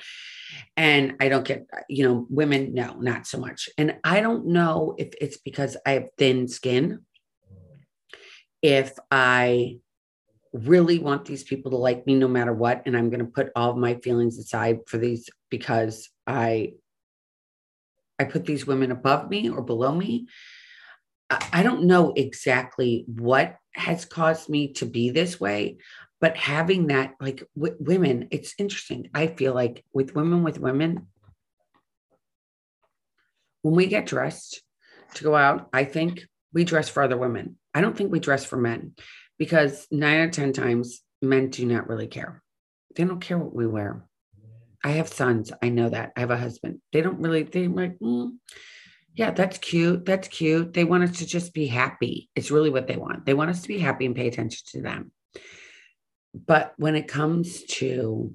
And 0.75 1.15
I 1.21 1.29
don't 1.29 1.45
get, 1.45 1.67
you 1.89 2.03
know, 2.03 2.27
women, 2.29 2.73
no, 2.73 2.95
not 2.95 3.25
so 3.25 3.37
much. 3.37 3.69
And 3.77 3.95
I 4.03 4.19
don't 4.19 4.47
know 4.47 4.95
if 4.97 5.13
it's 5.21 5.37
because 5.37 5.77
I 5.85 5.91
have 5.91 6.09
thin 6.17 6.49
skin, 6.49 7.05
if 8.61 8.93
I 9.09 9.77
really 10.55 10.99
want 10.99 11.25
these 11.25 11.43
people 11.43 11.71
to 11.71 11.77
like 11.77 12.05
me 12.07 12.15
no 12.15 12.27
matter 12.27 12.53
what 12.53 12.81
and 12.85 12.95
i'm 12.95 13.09
going 13.09 13.19
to 13.19 13.31
put 13.31 13.51
all 13.55 13.71
of 13.71 13.77
my 13.77 13.95
feelings 13.95 14.37
aside 14.37 14.79
for 14.87 14.97
these 14.97 15.29
because 15.49 16.09
i 16.25 16.71
i 18.19 18.23
put 18.23 18.45
these 18.45 18.65
women 18.65 18.91
above 18.91 19.29
me 19.29 19.49
or 19.49 19.61
below 19.61 19.93
me. 19.93 20.27
I 21.29 21.63
don't 21.63 21.85
know 21.85 22.13
exactly 22.15 23.03
what 23.07 23.57
has 23.73 24.05
caused 24.05 24.47
me 24.47 24.73
to 24.73 24.85
be 24.85 25.09
this 25.09 25.39
way 25.39 25.77
but 26.21 26.37
having 26.37 26.87
that 26.87 27.15
like 27.19 27.43
w- 27.57 27.75
women 27.79 28.27
it's 28.31 28.55
interesting. 28.57 29.09
I 29.13 29.27
feel 29.27 29.53
like 29.53 29.83
with 29.91 30.15
women 30.15 30.43
with 30.43 30.59
women 30.59 31.07
when 33.63 33.75
we 33.75 33.87
get 33.87 34.05
dressed 34.05 34.61
to 35.15 35.23
go 35.23 35.35
out 35.35 35.69
i 35.73 35.83
think 35.83 36.27
we 36.53 36.63
dress 36.63 36.87
for 36.87 37.03
other 37.03 37.17
women. 37.17 37.57
I 37.73 37.81
don't 37.81 37.97
think 37.97 38.11
we 38.11 38.19
dress 38.21 38.45
for 38.45 38.55
men 38.55 38.93
because 39.37 39.87
nine 39.91 40.21
out 40.21 40.25
of 40.25 40.31
10 40.31 40.53
times 40.53 41.01
men 41.21 41.49
do 41.49 41.65
not 41.65 41.89
really 41.89 42.07
care. 42.07 42.41
They 42.95 43.03
don't 43.03 43.19
care 43.19 43.37
what 43.37 43.53
we 43.53 43.67
wear. 43.67 44.05
I 44.83 44.91
have 44.91 45.07
sons. 45.07 45.51
I 45.61 45.69
know 45.69 45.89
that. 45.89 46.13
I 46.15 46.21
have 46.21 46.31
a 46.31 46.37
husband. 46.37 46.79
They 46.93 47.01
don't 47.01 47.19
really, 47.19 47.43
they're 47.43 47.67
like, 47.67 47.97
mm, 47.99 48.31
yeah, 49.15 49.31
that's 49.31 49.57
cute. 49.57 50.05
That's 50.05 50.27
cute. 50.27 50.73
They 50.73 50.83
want 50.83 51.03
us 51.03 51.17
to 51.19 51.25
just 51.25 51.53
be 51.53 51.67
happy. 51.67 52.29
It's 52.35 52.51
really 52.51 52.69
what 52.69 52.87
they 52.87 52.97
want. 52.97 53.25
They 53.25 53.33
want 53.33 53.49
us 53.49 53.61
to 53.61 53.67
be 53.67 53.79
happy 53.79 54.05
and 54.05 54.15
pay 54.15 54.27
attention 54.27 54.61
to 54.71 54.81
them. 54.81 55.11
But 56.33 56.73
when 56.77 56.95
it 56.95 57.07
comes 57.07 57.63
to 57.63 58.33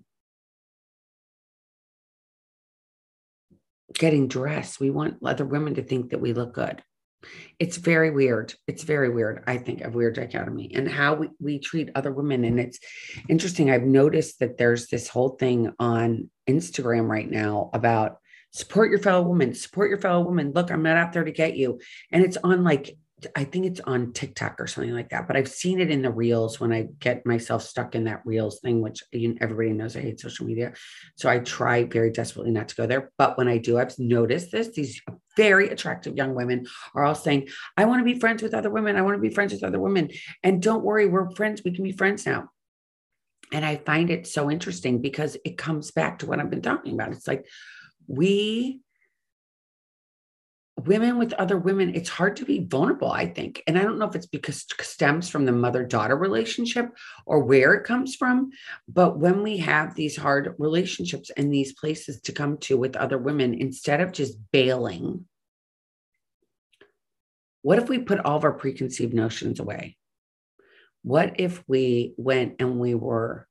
getting 3.94 4.26
dressed, 4.26 4.80
we 4.80 4.90
want 4.90 5.18
other 5.24 5.44
women 5.44 5.74
to 5.74 5.82
think 5.82 6.10
that 6.10 6.20
we 6.20 6.32
look 6.32 6.54
good 6.54 6.82
it's 7.58 7.76
very 7.76 8.10
weird. 8.10 8.54
It's 8.66 8.82
very 8.82 9.10
weird, 9.10 9.44
I 9.46 9.58
think, 9.58 9.82
of 9.82 9.94
weird 9.94 10.14
dichotomy 10.14 10.72
and 10.74 10.88
how 10.88 11.14
we, 11.14 11.28
we 11.38 11.58
treat 11.58 11.90
other 11.94 12.12
women. 12.12 12.44
And 12.44 12.58
it's 12.58 12.78
interesting. 13.28 13.70
I've 13.70 13.82
noticed 13.82 14.40
that 14.40 14.56
there's 14.56 14.88
this 14.88 15.08
whole 15.08 15.30
thing 15.30 15.72
on 15.78 16.30
Instagram 16.48 17.08
right 17.08 17.30
now 17.30 17.70
about 17.72 18.18
support 18.52 18.90
your 18.90 18.98
fellow 18.98 19.22
woman, 19.22 19.54
support 19.54 19.90
your 19.90 20.00
fellow 20.00 20.24
woman. 20.24 20.52
Look, 20.54 20.70
I'm 20.70 20.82
not 20.82 20.96
out 20.96 21.12
there 21.12 21.24
to 21.24 21.30
get 21.30 21.56
you. 21.56 21.80
And 22.10 22.24
it's 22.24 22.38
on 22.42 22.64
like 22.64 22.96
I 23.36 23.44
think 23.44 23.66
it's 23.66 23.80
on 23.80 24.12
TikTok 24.12 24.60
or 24.60 24.66
something 24.66 24.94
like 24.94 25.10
that, 25.10 25.26
but 25.26 25.36
I've 25.36 25.48
seen 25.48 25.80
it 25.80 25.90
in 25.90 26.02
the 26.02 26.10
reels 26.10 26.60
when 26.60 26.72
I 26.72 26.88
get 26.98 27.26
myself 27.26 27.62
stuck 27.62 27.94
in 27.94 28.04
that 28.04 28.22
reels 28.24 28.60
thing, 28.60 28.80
which 28.80 29.02
you, 29.12 29.36
everybody 29.40 29.72
knows 29.72 29.96
I 29.96 30.00
hate 30.00 30.20
social 30.20 30.46
media. 30.46 30.72
So 31.16 31.28
I 31.28 31.38
try 31.40 31.84
very 31.84 32.10
desperately 32.10 32.52
not 32.52 32.68
to 32.68 32.76
go 32.76 32.86
there. 32.86 33.10
But 33.18 33.36
when 33.38 33.48
I 33.48 33.58
do, 33.58 33.78
I've 33.78 33.98
noticed 33.98 34.52
this. 34.52 34.68
These 34.68 35.00
very 35.36 35.68
attractive 35.68 36.16
young 36.16 36.34
women 36.34 36.66
are 36.94 37.04
all 37.04 37.14
saying, 37.14 37.48
I 37.76 37.84
want 37.84 38.00
to 38.00 38.12
be 38.12 38.18
friends 38.18 38.42
with 38.42 38.54
other 38.54 38.70
women. 38.70 38.96
I 38.96 39.02
want 39.02 39.16
to 39.16 39.20
be 39.20 39.34
friends 39.34 39.52
with 39.52 39.64
other 39.64 39.80
women. 39.80 40.10
And 40.42 40.62
don't 40.62 40.84
worry, 40.84 41.06
we're 41.06 41.30
friends. 41.30 41.62
We 41.64 41.72
can 41.72 41.84
be 41.84 41.92
friends 41.92 42.26
now. 42.26 42.50
And 43.52 43.64
I 43.64 43.76
find 43.76 44.10
it 44.10 44.26
so 44.26 44.50
interesting 44.50 45.00
because 45.00 45.36
it 45.44 45.58
comes 45.58 45.90
back 45.90 46.20
to 46.20 46.26
what 46.26 46.38
I've 46.38 46.50
been 46.50 46.62
talking 46.62 46.94
about. 46.94 47.12
It's 47.12 47.26
like 47.26 47.46
we 48.06 48.80
women 50.86 51.18
with 51.18 51.32
other 51.34 51.56
women, 51.56 51.94
it's 51.94 52.08
hard 52.08 52.36
to 52.36 52.44
be 52.44 52.60
vulnerable, 52.60 53.10
I 53.10 53.26
think. 53.26 53.62
And 53.66 53.78
I 53.78 53.82
don't 53.82 53.98
know 53.98 54.08
if 54.08 54.14
it's 54.14 54.26
because 54.26 54.64
it 54.64 54.84
stems 54.84 55.28
from 55.28 55.44
the 55.44 55.52
mother 55.52 55.84
daughter 55.84 56.16
relationship 56.16 56.90
or 57.26 57.40
where 57.40 57.74
it 57.74 57.84
comes 57.84 58.14
from. 58.14 58.50
But 58.88 59.18
when 59.18 59.42
we 59.42 59.58
have 59.58 59.94
these 59.94 60.16
hard 60.16 60.54
relationships 60.58 61.30
and 61.36 61.52
these 61.52 61.72
places 61.72 62.20
to 62.22 62.32
come 62.32 62.58
to 62.58 62.76
with 62.76 62.96
other 62.96 63.18
women, 63.18 63.54
instead 63.54 64.00
of 64.00 64.12
just 64.12 64.38
bailing, 64.52 65.26
what 67.62 67.78
if 67.78 67.88
we 67.88 67.98
put 67.98 68.20
all 68.20 68.36
of 68.36 68.44
our 68.44 68.52
preconceived 68.52 69.14
notions 69.14 69.60
away? 69.60 69.96
What 71.02 71.34
if 71.38 71.62
we 71.66 72.14
went 72.16 72.56
and 72.58 72.78
we 72.78 72.94
were, 72.94 73.46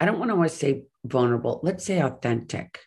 I 0.00 0.04
don't 0.04 0.18
want 0.18 0.30
to 0.30 0.48
say 0.48 0.84
vulnerable, 1.04 1.60
let's 1.62 1.84
say 1.84 2.00
authentic. 2.00 2.80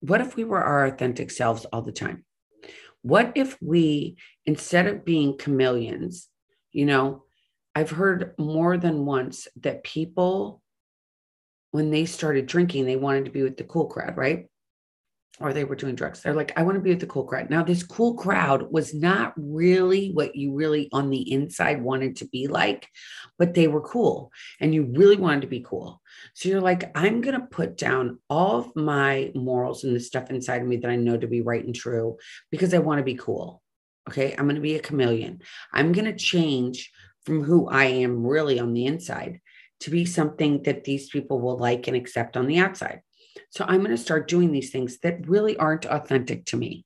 What 0.00 0.20
if 0.20 0.36
we 0.36 0.44
were 0.44 0.62
our 0.62 0.86
authentic 0.86 1.30
selves 1.30 1.64
all 1.66 1.82
the 1.82 1.92
time? 1.92 2.24
What 3.04 3.32
if 3.34 3.58
we, 3.60 4.16
instead 4.46 4.86
of 4.86 5.04
being 5.04 5.36
chameleons, 5.36 6.26
you 6.72 6.86
know, 6.86 7.24
I've 7.74 7.90
heard 7.90 8.32
more 8.38 8.78
than 8.78 9.04
once 9.04 9.46
that 9.60 9.84
people, 9.84 10.62
when 11.70 11.90
they 11.90 12.06
started 12.06 12.46
drinking, 12.46 12.86
they 12.86 12.96
wanted 12.96 13.26
to 13.26 13.30
be 13.30 13.42
with 13.42 13.58
the 13.58 13.64
cool 13.64 13.88
crowd, 13.88 14.16
right? 14.16 14.46
Or 15.40 15.52
they 15.52 15.64
were 15.64 15.74
doing 15.74 15.96
drugs. 15.96 16.22
They're 16.22 16.32
like, 16.32 16.52
I 16.56 16.62
want 16.62 16.76
to 16.76 16.80
be 16.80 16.90
with 16.90 17.00
the 17.00 17.06
cool 17.06 17.24
crowd. 17.24 17.50
Now, 17.50 17.62
this 17.62 17.82
cool 17.82 18.14
crowd 18.14 18.70
was 18.70 18.94
not 18.94 19.32
really 19.36 20.12
what 20.12 20.36
you 20.36 20.54
really 20.54 20.88
on 20.92 21.10
the 21.10 21.32
inside 21.32 21.82
wanted 21.82 22.16
to 22.16 22.28
be 22.28 22.46
like, 22.46 22.88
but 23.38 23.54
they 23.54 23.66
were 23.66 23.80
cool 23.80 24.30
and 24.60 24.72
you 24.72 24.84
really 24.96 25.16
wanted 25.16 25.40
to 25.40 25.46
be 25.48 25.64
cool. 25.66 26.00
So 26.34 26.48
you're 26.48 26.60
like, 26.60 26.90
I'm 26.96 27.20
going 27.20 27.38
to 27.38 27.46
put 27.46 27.76
down 27.76 28.20
all 28.30 28.60
of 28.60 28.76
my 28.76 29.32
morals 29.34 29.82
and 29.82 29.94
the 29.94 30.00
stuff 30.00 30.30
inside 30.30 30.62
of 30.62 30.68
me 30.68 30.76
that 30.78 30.90
I 30.90 30.96
know 30.96 31.16
to 31.16 31.26
be 31.26 31.40
right 31.40 31.64
and 31.64 31.74
true 31.74 32.16
because 32.50 32.72
I 32.72 32.78
want 32.78 32.98
to 32.98 33.04
be 33.04 33.16
cool. 33.16 33.60
Okay. 34.08 34.32
I'm 34.32 34.44
going 34.44 34.56
to 34.56 34.60
be 34.60 34.76
a 34.76 34.80
chameleon. 34.80 35.40
I'm 35.72 35.92
going 35.92 36.04
to 36.04 36.16
change 36.16 36.92
from 37.24 37.42
who 37.42 37.68
I 37.68 37.86
am 37.86 38.24
really 38.24 38.60
on 38.60 38.72
the 38.72 38.86
inside 38.86 39.40
to 39.80 39.90
be 39.90 40.04
something 40.04 40.62
that 40.62 40.84
these 40.84 41.08
people 41.08 41.40
will 41.40 41.58
like 41.58 41.88
and 41.88 41.96
accept 41.96 42.36
on 42.36 42.46
the 42.46 42.58
outside. 42.58 43.00
So 43.50 43.64
I'm 43.66 43.80
going 43.80 43.90
to 43.90 43.96
start 43.96 44.28
doing 44.28 44.52
these 44.52 44.70
things 44.70 44.98
that 44.98 45.28
really 45.28 45.56
aren't 45.56 45.86
authentic 45.86 46.46
to 46.46 46.56
me. 46.56 46.84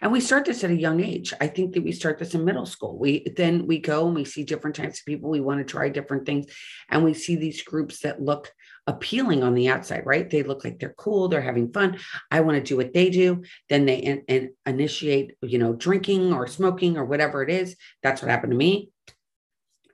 And 0.00 0.12
we 0.12 0.20
start 0.20 0.44
this 0.44 0.62
at 0.62 0.70
a 0.70 0.76
young 0.76 1.02
age. 1.02 1.34
I 1.40 1.48
think 1.48 1.74
that 1.74 1.82
we 1.82 1.90
start 1.90 2.18
this 2.18 2.34
in 2.34 2.44
middle 2.44 2.66
school. 2.66 2.96
We 2.98 3.26
then 3.36 3.66
we 3.66 3.78
go 3.78 4.06
and 4.06 4.14
we 4.14 4.24
see 4.24 4.44
different 4.44 4.76
types 4.76 5.00
of 5.00 5.06
people. 5.06 5.28
We 5.28 5.40
want 5.40 5.58
to 5.58 5.64
try 5.64 5.88
different 5.88 6.24
things. 6.24 6.46
And 6.88 7.02
we 7.02 7.14
see 7.14 7.34
these 7.34 7.62
groups 7.62 8.00
that 8.00 8.22
look 8.22 8.52
appealing 8.86 9.42
on 9.42 9.54
the 9.54 9.68
outside, 9.68 10.06
right? 10.06 10.30
They 10.30 10.44
look 10.44 10.62
like 10.62 10.78
they're 10.78 10.94
cool, 10.96 11.26
they're 11.26 11.40
having 11.40 11.72
fun. 11.72 11.98
I 12.30 12.40
want 12.40 12.58
to 12.58 12.62
do 12.62 12.76
what 12.76 12.94
they 12.94 13.10
do. 13.10 13.42
Then 13.68 13.86
they 13.86 13.96
in, 13.96 14.22
in 14.28 14.52
initiate, 14.64 15.36
you 15.42 15.58
know, 15.58 15.72
drinking 15.72 16.32
or 16.32 16.46
smoking 16.46 16.96
or 16.96 17.04
whatever 17.04 17.42
it 17.42 17.50
is. 17.50 17.76
That's 18.04 18.22
what 18.22 18.30
happened 18.30 18.52
to 18.52 18.56
me. 18.56 18.90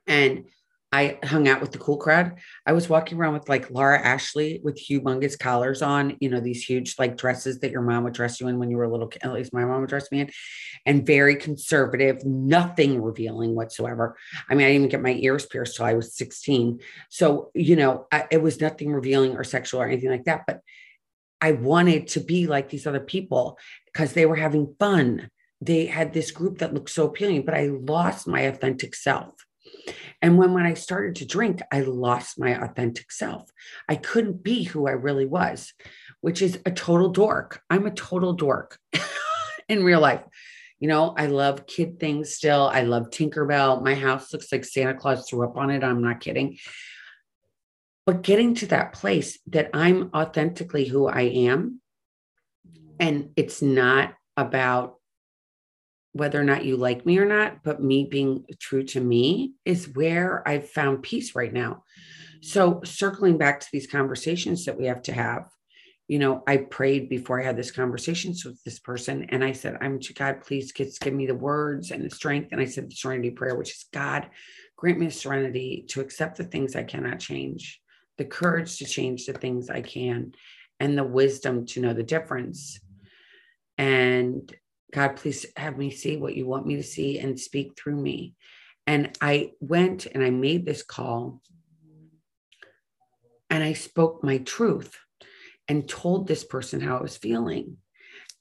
And 0.05 0.45
I 0.93 1.17
hung 1.23 1.47
out 1.47 1.59
with 1.59 1.71
the 1.71 1.79
cool 1.79 1.97
crowd. 1.97 2.35
I 2.67 2.73
was 2.73 2.87
walking 2.87 3.17
around 3.17 3.33
with 3.33 3.49
like 3.49 3.71
Laura 3.71 3.99
Ashley 3.99 4.61
with 4.63 4.79
humongous 4.79 5.37
collars 5.37 5.81
on, 5.81 6.17
you 6.19 6.29
know, 6.29 6.39
these 6.39 6.63
huge 6.63 6.99
like 6.99 7.17
dresses 7.17 7.59
that 7.61 7.71
your 7.71 7.81
mom 7.81 8.03
would 8.03 8.13
dress 8.13 8.39
you 8.39 8.47
in 8.47 8.59
when 8.59 8.69
you 8.69 8.77
were 8.77 8.83
a 8.83 8.91
little 8.91 9.07
kid. 9.07 9.23
At 9.23 9.33
least 9.33 9.55
my 9.55 9.65
mom 9.65 9.81
would 9.81 9.89
dress 9.89 10.11
me 10.11 10.19
in, 10.19 10.29
and 10.85 11.03
very 11.03 11.35
conservative, 11.35 12.23
nothing 12.23 13.01
revealing 13.01 13.55
whatsoever. 13.55 14.15
I 14.47 14.53
mean, 14.53 14.67
I 14.67 14.69
didn't 14.69 14.81
even 14.81 14.89
get 14.89 15.01
my 15.01 15.15
ears 15.19 15.47
pierced 15.47 15.77
till 15.77 15.85
I 15.85 15.95
was 15.95 16.15
16. 16.15 16.79
So, 17.09 17.49
you 17.55 17.75
know, 17.75 18.05
I, 18.11 18.27
it 18.29 18.43
was 18.43 18.61
nothing 18.61 18.93
revealing 18.93 19.35
or 19.35 19.43
sexual 19.43 19.81
or 19.81 19.87
anything 19.87 20.11
like 20.11 20.25
that. 20.25 20.43
But 20.45 20.59
I 21.41 21.53
wanted 21.53 22.09
to 22.09 22.19
be 22.19 22.45
like 22.45 22.69
these 22.69 22.85
other 22.85 22.99
people 22.99 23.57
because 23.91 24.13
they 24.13 24.27
were 24.27 24.35
having 24.35 24.75
fun. 24.77 25.31
They 25.59 25.87
had 25.87 26.13
this 26.13 26.29
group 26.29 26.59
that 26.59 26.75
looked 26.75 26.91
so 26.91 27.07
appealing, 27.07 27.45
but 27.45 27.55
I 27.55 27.65
lost 27.65 28.27
my 28.27 28.41
authentic 28.41 28.93
self 28.93 29.33
and 30.21 30.37
when, 30.37 30.53
when 30.53 30.65
I 30.65 30.73
started 30.73 31.15
to 31.17 31.25
drink, 31.25 31.61
I 31.71 31.81
lost 31.81 32.39
my 32.39 32.51
authentic 32.61 33.11
self. 33.11 33.49
I 33.89 33.95
couldn't 33.95 34.43
be 34.43 34.63
who 34.63 34.87
I 34.87 34.91
really 34.91 35.25
was, 35.25 35.73
which 36.21 36.41
is 36.41 36.59
a 36.65 36.71
total 36.71 37.09
dork. 37.09 37.61
I'm 37.69 37.85
a 37.85 37.91
total 37.91 38.33
dork 38.33 38.79
in 39.69 39.83
real 39.83 39.99
life. 39.99 40.23
You 40.79 40.87
know, 40.87 41.13
I 41.17 41.27
love 41.27 41.67
kid 41.67 41.99
things 41.99 42.35
still. 42.35 42.69
I 42.71 42.81
love 42.81 43.09
Tinkerbell. 43.09 43.83
My 43.83 43.95
house 43.95 44.31
looks 44.33 44.51
like 44.51 44.65
Santa 44.65 44.93
Claus 44.93 45.29
threw 45.29 45.45
up 45.45 45.57
on 45.57 45.69
it. 45.69 45.83
I'm 45.83 46.01
not 46.01 46.19
kidding. 46.19 46.57
But 48.05 48.21
getting 48.21 48.55
to 48.55 48.65
that 48.67 48.93
place 48.93 49.39
that 49.47 49.69
I'm 49.73 50.09
authentically 50.13 50.85
who 50.85 51.07
I 51.07 51.21
am, 51.21 51.79
and 52.99 53.29
it's 53.35 53.61
not 53.61 54.13
about 54.35 54.95
whether 56.13 56.39
or 56.39 56.43
not 56.43 56.63
you 56.63 56.77
like 56.77 57.05
me 57.05 57.17
or 57.17 57.25
not, 57.25 57.63
but 57.63 57.83
me 57.83 58.07
being 58.09 58.45
true 58.59 58.83
to 58.83 59.01
me 59.01 59.53
is 59.65 59.93
where 59.93 60.47
I've 60.47 60.69
found 60.69 61.03
peace 61.03 61.35
right 61.35 61.51
now. 61.51 61.83
So, 62.41 62.81
circling 62.83 63.37
back 63.37 63.59
to 63.59 63.67
these 63.73 63.87
conversations 63.87 64.65
that 64.65 64.77
we 64.77 64.85
have 64.85 65.01
to 65.03 65.13
have, 65.13 65.49
you 66.07 66.19
know, 66.19 66.43
I 66.45 66.57
prayed 66.57 67.09
before 67.09 67.41
I 67.41 67.45
had 67.45 67.57
this 67.57 67.71
conversation 67.71 68.35
with 68.45 68.63
this 68.63 68.79
person, 68.79 69.25
and 69.29 69.43
I 69.43 69.53
said, 69.53 69.77
"I'm 69.81 69.99
to 70.01 70.13
God, 70.13 70.41
please 70.41 70.71
give, 70.71 70.89
give 70.99 71.13
me 71.13 71.25
the 71.25 71.35
words 71.35 71.91
and 71.91 72.03
the 72.03 72.13
strength." 72.13 72.49
And 72.51 72.61
I 72.61 72.65
said 72.65 72.89
the 72.89 72.95
serenity 72.95 73.31
prayer, 73.31 73.55
which 73.55 73.71
is 73.71 73.85
God, 73.91 74.29
grant 74.75 74.99
me 74.99 75.07
the 75.07 75.11
serenity 75.11 75.85
to 75.89 76.01
accept 76.01 76.37
the 76.37 76.43
things 76.43 76.75
I 76.75 76.83
cannot 76.83 77.19
change, 77.19 77.81
the 78.17 78.25
courage 78.25 78.77
to 78.77 78.85
change 78.85 79.25
the 79.25 79.33
things 79.33 79.69
I 79.69 79.81
can, 79.81 80.33
and 80.79 80.97
the 80.97 81.03
wisdom 81.03 81.65
to 81.67 81.79
know 81.79 81.93
the 81.93 82.03
difference. 82.03 82.79
And 83.77 84.53
God, 84.93 85.15
please 85.15 85.45
have 85.57 85.77
me 85.77 85.89
see 85.89 86.17
what 86.17 86.35
you 86.35 86.45
want 86.45 86.67
me 86.67 86.75
to 86.75 86.83
see 86.83 87.17
and 87.17 87.39
speak 87.39 87.75
through 87.75 87.99
me. 87.99 88.35
And 88.85 89.17
I 89.19 89.51
went 89.59 90.05
and 90.05 90.23
I 90.23 90.29
made 90.29 90.65
this 90.65 90.83
call 90.83 91.41
and 93.49 93.63
I 93.63 93.73
spoke 93.73 94.23
my 94.23 94.37
truth 94.39 94.95
and 95.67 95.87
told 95.89 96.27
this 96.27 96.43
person 96.43 96.79
how 96.79 96.97
I 96.97 97.01
was 97.01 97.17
feeling. 97.17 97.77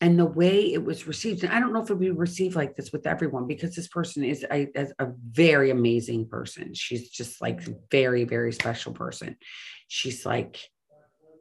And 0.00 0.18
the 0.18 0.26
way 0.26 0.72
it 0.72 0.84
was 0.84 1.06
received, 1.06 1.44
and 1.44 1.52
I 1.52 1.60
don't 1.60 1.72
know 1.72 1.80
if 1.80 1.88
it 1.88 1.94
would 1.94 2.00
be 2.00 2.10
received 2.10 2.56
like 2.56 2.74
this 2.74 2.92
with 2.92 3.06
everyone 3.06 3.46
because 3.46 3.76
this 3.76 3.86
person 3.86 4.24
is 4.24 4.44
a, 4.50 4.68
a 4.98 5.08
very 5.30 5.70
amazing 5.70 6.26
person. 6.26 6.74
She's 6.74 7.08
just 7.08 7.40
like 7.40 7.60
very, 7.90 8.24
very 8.24 8.52
special 8.52 8.92
person. 8.92 9.36
She's 9.86 10.26
like, 10.26 10.58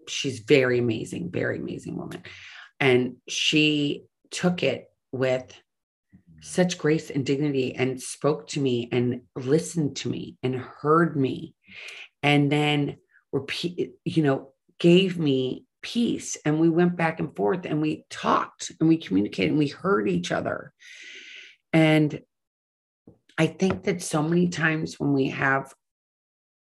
she's 0.08 0.40
very 0.40 0.78
amazing, 0.78 1.32
very 1.32 1.58
amazing 1.58 1.98
woman. 1.98 2.22
And 2.80 3.16
she 3.28 4.04
took 4.30 4.62
it 4.62 4.91
with 5.12 5.54
such 6.42 6.78
grace 6.78 7.10
and 7.10 7.26
dignity 7.26 7.76
and 7.76 8.02
spoke 8.02 8.48
to 8.48 8.60
me 8.60 8.90
and 8.92 9.22
listened 9.36 9.96
to 9.98 10.10
me 10.10 10.38
and 10.42 10.56
heard 10.56 11.16
me. 11.16 11.56
And 12.24 12.52
then 12.52 12.98
repeat 13.32 13.94
you 14.04 14.24
know 14.24 14.54
gave 14.80 15.18
me 15.18 15.66
peace. 15.82 16.38
And 16.46 16.60
we 16.60 16.70
went 16.70 16.96
back 16.96 17.20
and 17.20 17.36
forth 17.36 17.66
and 17.66 17.82
we 17.82 18.06
talked 18.10 18.72
and 18.80 18.90
we 18.90 18.98
communicated 18.98 19.52
and 19.52 19.60
we 19.60 19.68
heard 19.68 20.08
each 20.08 20.32
other. 20.32 20.74
And 21.74 22.22
i 23.38 23.48
think 23.48 23.84
that 23.84 24.02
so 24.02 24.22
many 24.22 24.50
times 24.50 25.00
when 25.00 25.14
we 25.14 25.30
have 25.30 25.74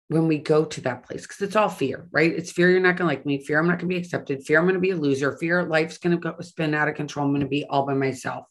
when 0.08 0.28
we 0.28 0.38
go 0.38 0.64
to 0.64 0.80
that 0.82 1.04
place 1.04 1.22
because 1.22 1.40
it's 1.40 1.56
all 1.56 1.68
fear 1.68 2.08
right 2.12 2.32
it's 2.32 2.52
fear 2.52 2.70
you're 2.70 2.80
not 2.80 2.96
going 2.96 3.08
to 3.08 3.14
like 3.14 3.26
me 3.26 3.42
fear 3.42 3.58
i'm 3.58 3.66
not 3.66 3.78
going 3.78 3.88
to 3.88 3.94
be 3.94 4.00
accepted 4.00 4.44
fear 4.44 4.58
i'm 4.58 4.64
going 4.64 4.74
to 4.74 4.80
be 4.80 4.90
a 4.90 4.96
loser 4.96 5.36
fear 5.38 5.64
life's 5.64 5.98
going 5.98 6.20
to 6.20 6.34
spin 6.42 6.74
out 6.74 6.88
of 6.88 6.94
control 6.94 7.24
i'm 7.26 7.32
going 7.32 7.40
to 7.40 7.46
be 7.46 7.64
all 7.64 7.86
by 7.86 7.94
myself 7.94 8.46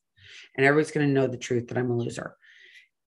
and 0.55 0.65
everybody's 0.65 0.91
going 0.91 1.07
to 1.07 1.13
know 1.13 1.27
the 1.27 1.37
truth 1.37 1.67
that 1.67 1.77
i'm 1.77 1.91
a 1.91 1.97
loser 1.97 2.35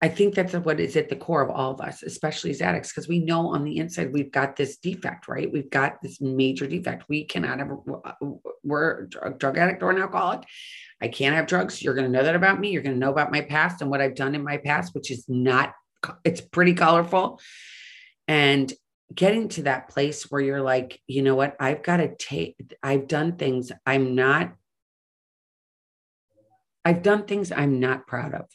I 0.02 0.08
think 0.08 0.34
that's 0.34 0.54
what 0.54 0.80
is 0.80 0.96
at 0.96 1.10
the 1.10 1.16
core 1.16 1.42
of 1.42 1.50
all 1.50 1.72
of 1.72 1.80
us, 1.82 2.02
especially 2.02 2.50
as 2.50 2.62
addicts, 2.62 2.90
because 2.90 3.06
we 3.06 3.18
know 3.18 3.48
on 3.48 3.64
the 3.64 3.76
inside 3.76 4.14
we've 4.14 4.32
got 4.32 4.56
this 4.56 4.78
defect, 4.78 5.28
right? 5.28 5.52
We've 5.52 5.68
got 5.68 6.00
this 6.00 6.22
major 6.22 6.66
defect. 6.66 7.04
We 7.10 7.24
cannot 7.24 7.58
have, 7.58 7.70
uh, 8.04 8.12
we're 8.64 9.08
a 9.20 9.30
drug 9.30 9.58
addict 9.58 9.82
or 9.82 9.90
an 9.90 10.00
alcoholic. 10.00 10.44
I 11.02 11.08
can't 11.08 11.36
have 11.36 11.46
drugs. 11.46 11.82
You're 11.82 11.94
going 11.94 12.10
to 12.10 12.10
know 12.10 12.24
that 12.24 12.34
about 12.34 12.60
me. 12.60 12.70
You're 12.70 12.82
going 12.82 12.94
to 12.94 12.98
know 12.98 13.10
about 13.10 13.30
my 13.30 13.42
past 13.42 13.82
and 13.82 13.90
what 13.90 14.00
I've 14.00 14.14
done 14.14 14.34
in 14.34 14.42
my 14.42 14.56
past, 14.56 14.94
which 14.94 15.10
is 15.10 15.26
not, 15.28 15.74
it's 16.24 16.40
pretty 16.40 16.72
colorful. 16.72 17.38
And 18.30 18.72
getting 19.12 19.48
to 19.48 19.64
that 19.64 19.88
place 19.88 20.30
where 20.30 20.40
you're 20.40 20.62
like, 20.62 21.02
you 21.08 21.22
know 21.22 21.34
what? 21.34 21.56
I've 21.58 21.82
got 21.82 21.96
to 21.96 22.14
take, 22.14 22.56
I've 22.80 23.08
done 23.08 23.36
things 23.36 23.72
I'm 23.84 24.14
not, 24.14 24.54
I've 26.84 27.02
done 27.02 27.26
things 27.26 27.50
I'm 27.50 27.80
not 27.80 28.06
proud 28.06 28.34
of 28.34 28.46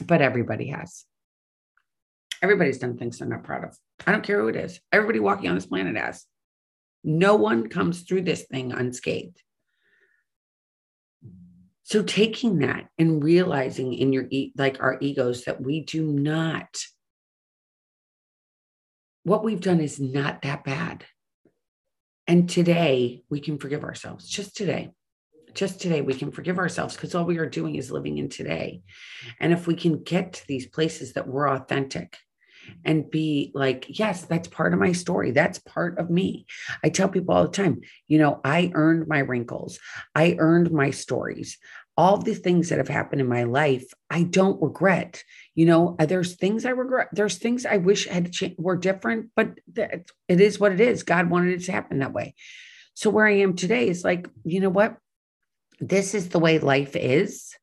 but 0.00 0.22
everybody 0.22 0.68
has. 0.68 1.04
Everybody's 2.40 2.78
done 2.78 2.96
things 2.96 3.18
they're 3.18 3.28
not 3.28 3.44
proud 3.44 3.64
of. 3.64 3.76
I 4.06 4.12
don't 4.12 4.24
care 4.24 4.40
who 4.40 4.48
it 4.48 4.56
is. 4.56 4.80
Everybody 4.92 5.18
walking 5.18 5.48
on 5.48 5.56
this 5.56 5.66
planet 5.66 5.96
has. 5.96 6.24
No 7.02 7.36
one 7.36 7.68
comes 7.68 8.02
through 8.02 8.22
this 8.22 8.44
thing 8.44 8.72
unscathed. 8.72 9.42
So 11.82 12.02
taking 12.02 12.58
that 12.58 12.88
and 12.98 13.24
realizing 13.24 13.94
in 13.94 14.12
your 14.12 14.28
like 14.56 14.82
our 14.82 14.98
egos 15.00 15.44
that 15.44 15.60
we 15.60 15.80
do 15.80 16.02
not 16.04 16.68
what 19.28 19.44
we've 19.44 19.60
done 19.60 19.80
is 19.80 20.00
not 20.00 20.42
that 20.42 20.64
bad. 20.64 21.04
And 22.26 22.48
today 22.48 23.22
we 23.28 23.40
can 23.40 23.58
forgive 23.58 23.84
ourselves. 23.84 24.28
Just 24.28 24.56
today. 24.56 24.90
Just 25.54 25.80
today 25.80 26.02
we 26.02 26.14
can 26.14 26.30
forgive 26.30 26.58
ourselves 26.58 26.94
because 26.94 27.14
all 27.14 27.24
we 27.24 27.38
are 27.38 27.48
doing 27.48 27.76
is 27.76 27.90
living 27.90 28.18
in 28.18 28.28
today. 28.28 28.82
And 29.40 29.52
if 29.52 29.66
we 29.66 29.74
can 29.74 30.02
get 30.02 30.34
to 30.34 30.46
these 30.46 30.66
places 30.66 31.14
that 31.14 31.26
we're 31.26 31.48
authentic 31.48 32.16
and 32.84 33.10
be 33.10 33.50
like 33.54 33.86
yes 33.98 34.24
that's 34.26 34.48
part 34.48 34.74
of 34.74 34.78
my 34.78 34.92
story. 34.92 35.30
That's 35.30 35.58
part 35.60 35.98
of 35.98 36.10
me. 36.10 36.46
I 36.84 36.90
tell 36.90 37.08
people 37.08 37.34
all 37.34 37.44
the 37.44 37.50
time 37.50 37.80
you 38.08 38.18
know 38.18 38.40
i 38.44 38.70
earned 38.74 39.08
my 39.08 39.20
wrinkles. 39.20 39.78
I 40.14 40.36
earned 40.38 40.70
my 40.70 40.90
stories. 40.90 41.58
All 41.96 42.18
the 42.18 42.34
things 42.34 42.68
that 42.68 42.78
have 42.78 42.88
happened 42.88 43.20
in 43.20 43.28
my 43.28 43.44
life 43.44 43.84
i 44.10 44.22
don't 44.22 44.62
regret 44.62 45.22
you 45.58 45.66
know 45.66 45.96
there's 45.98 46.36
things 46.36 46.64
i 46.64 46.70
regret 46.70 47.08
there's 47.12 47.36
things 47.36 47.66
i 47.66 47.76
wish 47.76 48.06
had 48.06 48.32
changed, 48.32 48.56
were 48.58 48.76
different 48.76 49.30
but 49.34 49.58
it 49.74 50.40
is 50.40 50.60
what 50.60 50.72
it 50.72 50.80
is 50.80 51.02
god 51.02 51.30
wanted 51.30 51.52
it 51.52 51.64
to 51.64 51.72
happen 51.72 51.98
that 51.98 52.12
way 52.12 52.34
so 52.94 53.10
where 53.10 53.26
i 53.26 53.32
am 53.32 53.54
today 53.54 53.88
is 53.88 54.04
like 54.04 54.28
you 54.44 54.60
know 54.60 54.68
what 54.68 54.98
this 55.80 56.14
is 56.14 56.28
the 56.28 56.38
way 56.38 56.58
life 56.58 56.96
is. 56.96 57.54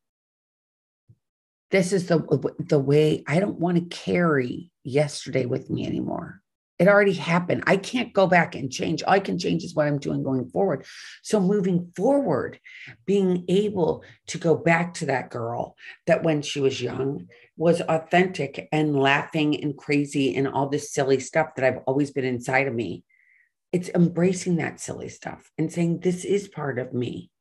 This 1.71 1.91
is 1.91 2.07
the 2.07 2.53
the 2.59 2.79
way 2.79 3.23
I 3.27 3.39
don't 3.39 3.59
want 3.59 3.77
to 3.77 3.95
carry 3.95 4.71
yesterday 4.83 5.45
with 5.45 5.69
me 5.69 5.85
anymore. 5.85 6.41
It 6.77 6.89
already 6.89 7.13
happened. 7.13 7.63
I 7.67 7.77
can't 7.77 8.11
go 8.11 8.27
back 8.27 8.53
and 8.53 8.71
change. 8.71 9.01
All 9.01 9.13
I 9.13 9.19
can 9.19 9.39
change 9.39 9.63
is 9.63 9.73
what 9.73 9.87
I'm 9.87 9.97
doing 9.97 10.23
going 10.23 10.49
forward. 10.49 10.85
So, 11.23 11.39
moving 11.39 11.93
forward, 11.95 12.59
being 13.05 13.45
able 13.47 14.03
to 14.27 14.37
go 14.37 14.55
back 14.55 14.95
to 14.95 15.05
that 15.05 15.29
girl 15.29 15.77
that 16.05 16.23
when 16.23 16.41
she 16.41 16.59
was 16.59 16.81
young 16.81 17.27
was 17.55 17.79
authentic 17.81 18.67
and 18.73 18.99
laughing 18.99 19.61
and 19.63 19.77
crazy 19.77 20.35
and 20.35 20.47
all 20.47 20.67
this 20.67 20.91
silly 20.91 21.21
stuff 21.21 21.55
that 21.55 21.63
I've 21.63 21.81
always 21.87 22.11
been 22.11 22.25
inside 22.25 22.67
of 22.67 22.75
me. 22.75 23.05
It's 23.71 23.89
embracing 23.89 24.57
that 24.57 24.81
silly 24.81 25.09
stuff 25.09 25.49
and 25.57 25.71
saying, 25.71 25.99
This 25.99 26.25
is 26.25 26.49
part 26.49 26.77
of 26.77 26.93
me. 26.93 27.31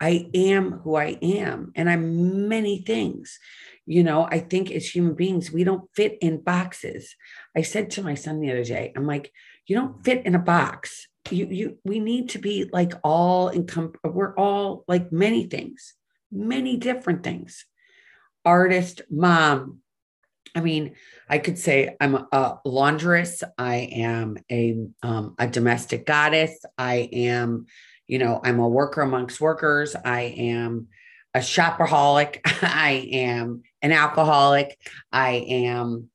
I 0.00 0.28
am 0.34 0.72
who 0.72 0.96
I 0.96 1.18
am, 1.22 1.72
and 1.76 1.88
I'm 1.88 2.48
many 2.48 2.82
things. 2.82 3.38
You 3.86 4.02
know, 4.02 4.24
I 4.30 4.38
think 4.40 4.70
as 4.70 4.88
human 4.88 5.14
beings, 5.14 5.50
we 5.50 5.64
don't 5.64 5.88
fit 5.94 6.18
in 6.20 6.42
boxes. 6.42 7.14
I 7.56 7.62
said 7.62 7.90
to 7.92 8.02
my 8.02 8.14
son 8.14 8.40
the 8.40 8.50
other 8.50 8.64
day, 8.64 8.92
I'm 8.96 9.06
like, 9.06 9.32
you 9.66 9.76
don't 9.76 10.04
fit 10.04 10.24
in 10.24 10.34
a 10.34 10.38
box. 10.38 11.06
You, 11.30 11.46
you, 11.46 11.78
we 11.84 12.00
need 12.00 12.30
to 12.30 12.38
be 12.38 12.68
like 12.72 12.92
all 13.02 13.48
income. 13.48 13.92
We're 14.02 14.34
all 14.36 14.84
like 14.88 15.12
many 15.12 15.46
things, 15.46 15.94
many 16.30 16.76
different 16.76 17.22
things. 17.22 17.66
Artist, 18.44 19.02
mom. 19.10 19.80
I 20.54 20.60
mean, 20.60 20.94
I 21.28 21.38
could 21.38 21.58
say 21.58 21.96
I'm 22.00 22.14
a 22.14 22.58
laundress. 22.64 23.42
I 23.58 23.88
am 23.92 24.36
a 24.52 24.76
um, 25.02 25.34
a 25.38 25.48
domestic 25.48 26.06
goddess. 26.06 26.64
I 26.78 27.08
am 27.12 27.66
you 28.06 28.18
know, 28.18 28.40
I'm 28.42 28.58
a 28.58 28.68
worker 28.68 29.00
amongst 29.00 29.40
workers. 29.40 29.96
I 29.96 30.22
am 30.22 30.88
a 31.32 31.38
shopaholic. 31.38 32.40
I 32.62 33.08
am 33.12 33.62
an 33.84 33.92
alcoholic. 33.92 34.76
I 35.12 35.32
am 35.32 36.10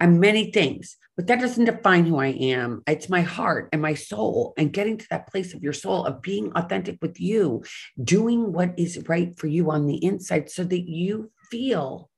I'm 0.00 0.20
many 0.20 0.52
things, 0.52 0.96
but 1.16 1.26
that 1.26 1.40
doesn't 1.40 1.64
define 1.64 2.06
who 2.06 2.18
I 2.18 2.28
am. 2.28 2.84
It's 2.86 3.08
my 3.08 3.22
heart 3.22 3.68
and 3.72 3.82
my 3.82 3.94
soul, 3.94 4.54
and 4.56 4.72
getting 4.72 4.96
to 4.96 5.06
that 5.10 5.26
place 5.26 5.54
of 5.54 5.62
your 5.62 5.72
soul, 5.72 6.04
of 6.04 6.22
being 6.22 6.52
authentic 6.54 6.98
with 7.02 7.20
you, 7.20 7.64
doing 8.02 8.52
what 8.52 8.78
is 8.78 9.08
right 9.08 9.36
for 9.36 9.48
you 9.48 9.72
on 9.72 9.86
the 9.86 10.02
inside 10.04 10.50
so 10.50 10.62
that 10.62 10.88
you 10.88 11.32
feel 11.50 12.10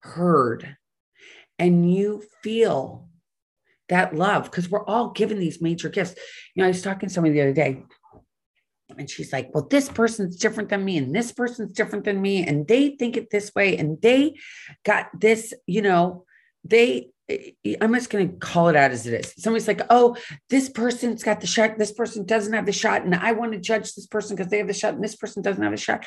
heard 0.00 0.76
and 1.58 1.92
you 1.92 2.22
feel 2.44 3.08
that 3.88 4.14
love 4.14 4.44
because 4.44 4.70
we're 4.70 4.84
all 4.84 5.10
given 5.10 5.40
these 5.40 5.60
major 5.60 5.88
gifts. 5.88 6.14
You 6.54 6.60
know, 6.60 6.66
I 6.66 6.68
was 6.68 6.82
talking 6.82 7.08
to 7.08 7.14
somebody 7.14 7.34
the 7.34 7.40
other 7.40 7.52
day 7.52 7.82
and 8.96 9.08
she's 9.08 9.32
like, 9.32 9.50
Well, 9.52 9.66
this 9.68 9.88
person's 9.88 10.36
different 10.36 10.70
than 10.70 10.84
me, 10.84 10.98
and 10.98 11.14
this 11.14 11.32
person's 11.32 11.72
different 11.72 12.04
than 12.04 12.20
me, 12.20 12.44
and 12.44 12.66
they 12.66 12.90
think 12.90 13.16
it 13.16 13.30
this 13.30 13.54
way, 13.54 13.76
and 13.76 14.00
they 14.00 14.36
got 14.84 15.08
this, 15.18 15.54
you 15.66 15.82
know, 15.82 16.24
they. 16.64 17.10
Eh, 17.28 17.50
I'm 17.82 17.92
just 17.92 18.08
going 18.08 18.30
to 18.30 18.36
call 18.38 18.68
it 18.68 18.76
out 18.76 18.90
as 18.90 19.06
it 19.06 19.12
is. 19.12 19.34
Somebody's 19.36 19.68
like, 19.68 19.82
oh, 19.90 20.16
this 20.48 20.70
person's 20.70 21.22
got 21.22 21.42
the 21.42 21.46
shot. 21.46 21.76
This 21.76 21.92
person 21.92 22.24
doesn't 22.24 22.54
have 22.54 22.64
the 22.64 22.72
shot. 22.72 23.04
And 23.04 23.14
I 23.14 23.32
want 23.32 23.52
to 23.52 23.58
judge 23.58 23.92
this 23.92 24.06
person 24.06 24.34
because 24.34 24.50
they 24.50 24.56
have 24.56 24.66
the 24.66 24.72
shot 24.72 24.94
and 24.94 25.04
this 25.04 25.14
person 25.14 25.42
doesn't 25.42 25.62
have 25.62 25.74
a 25.74 25.76
shot. 25.76 26.06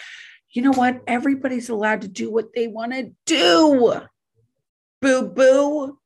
You 0.49 0.63
know 0.63 0.71
what? 0.71 1.01
Everybody's 1.05 1.69
allowed 1.69 2.01
to 2.01 2.07
do 2.07 2.31
what 2.31 2.55
they 2.55 2.67
want 2.67 2.93
to 2.93 3.11
do. 3.27 4.01
Boo 4.99 5.27
boo. 5.29 5.99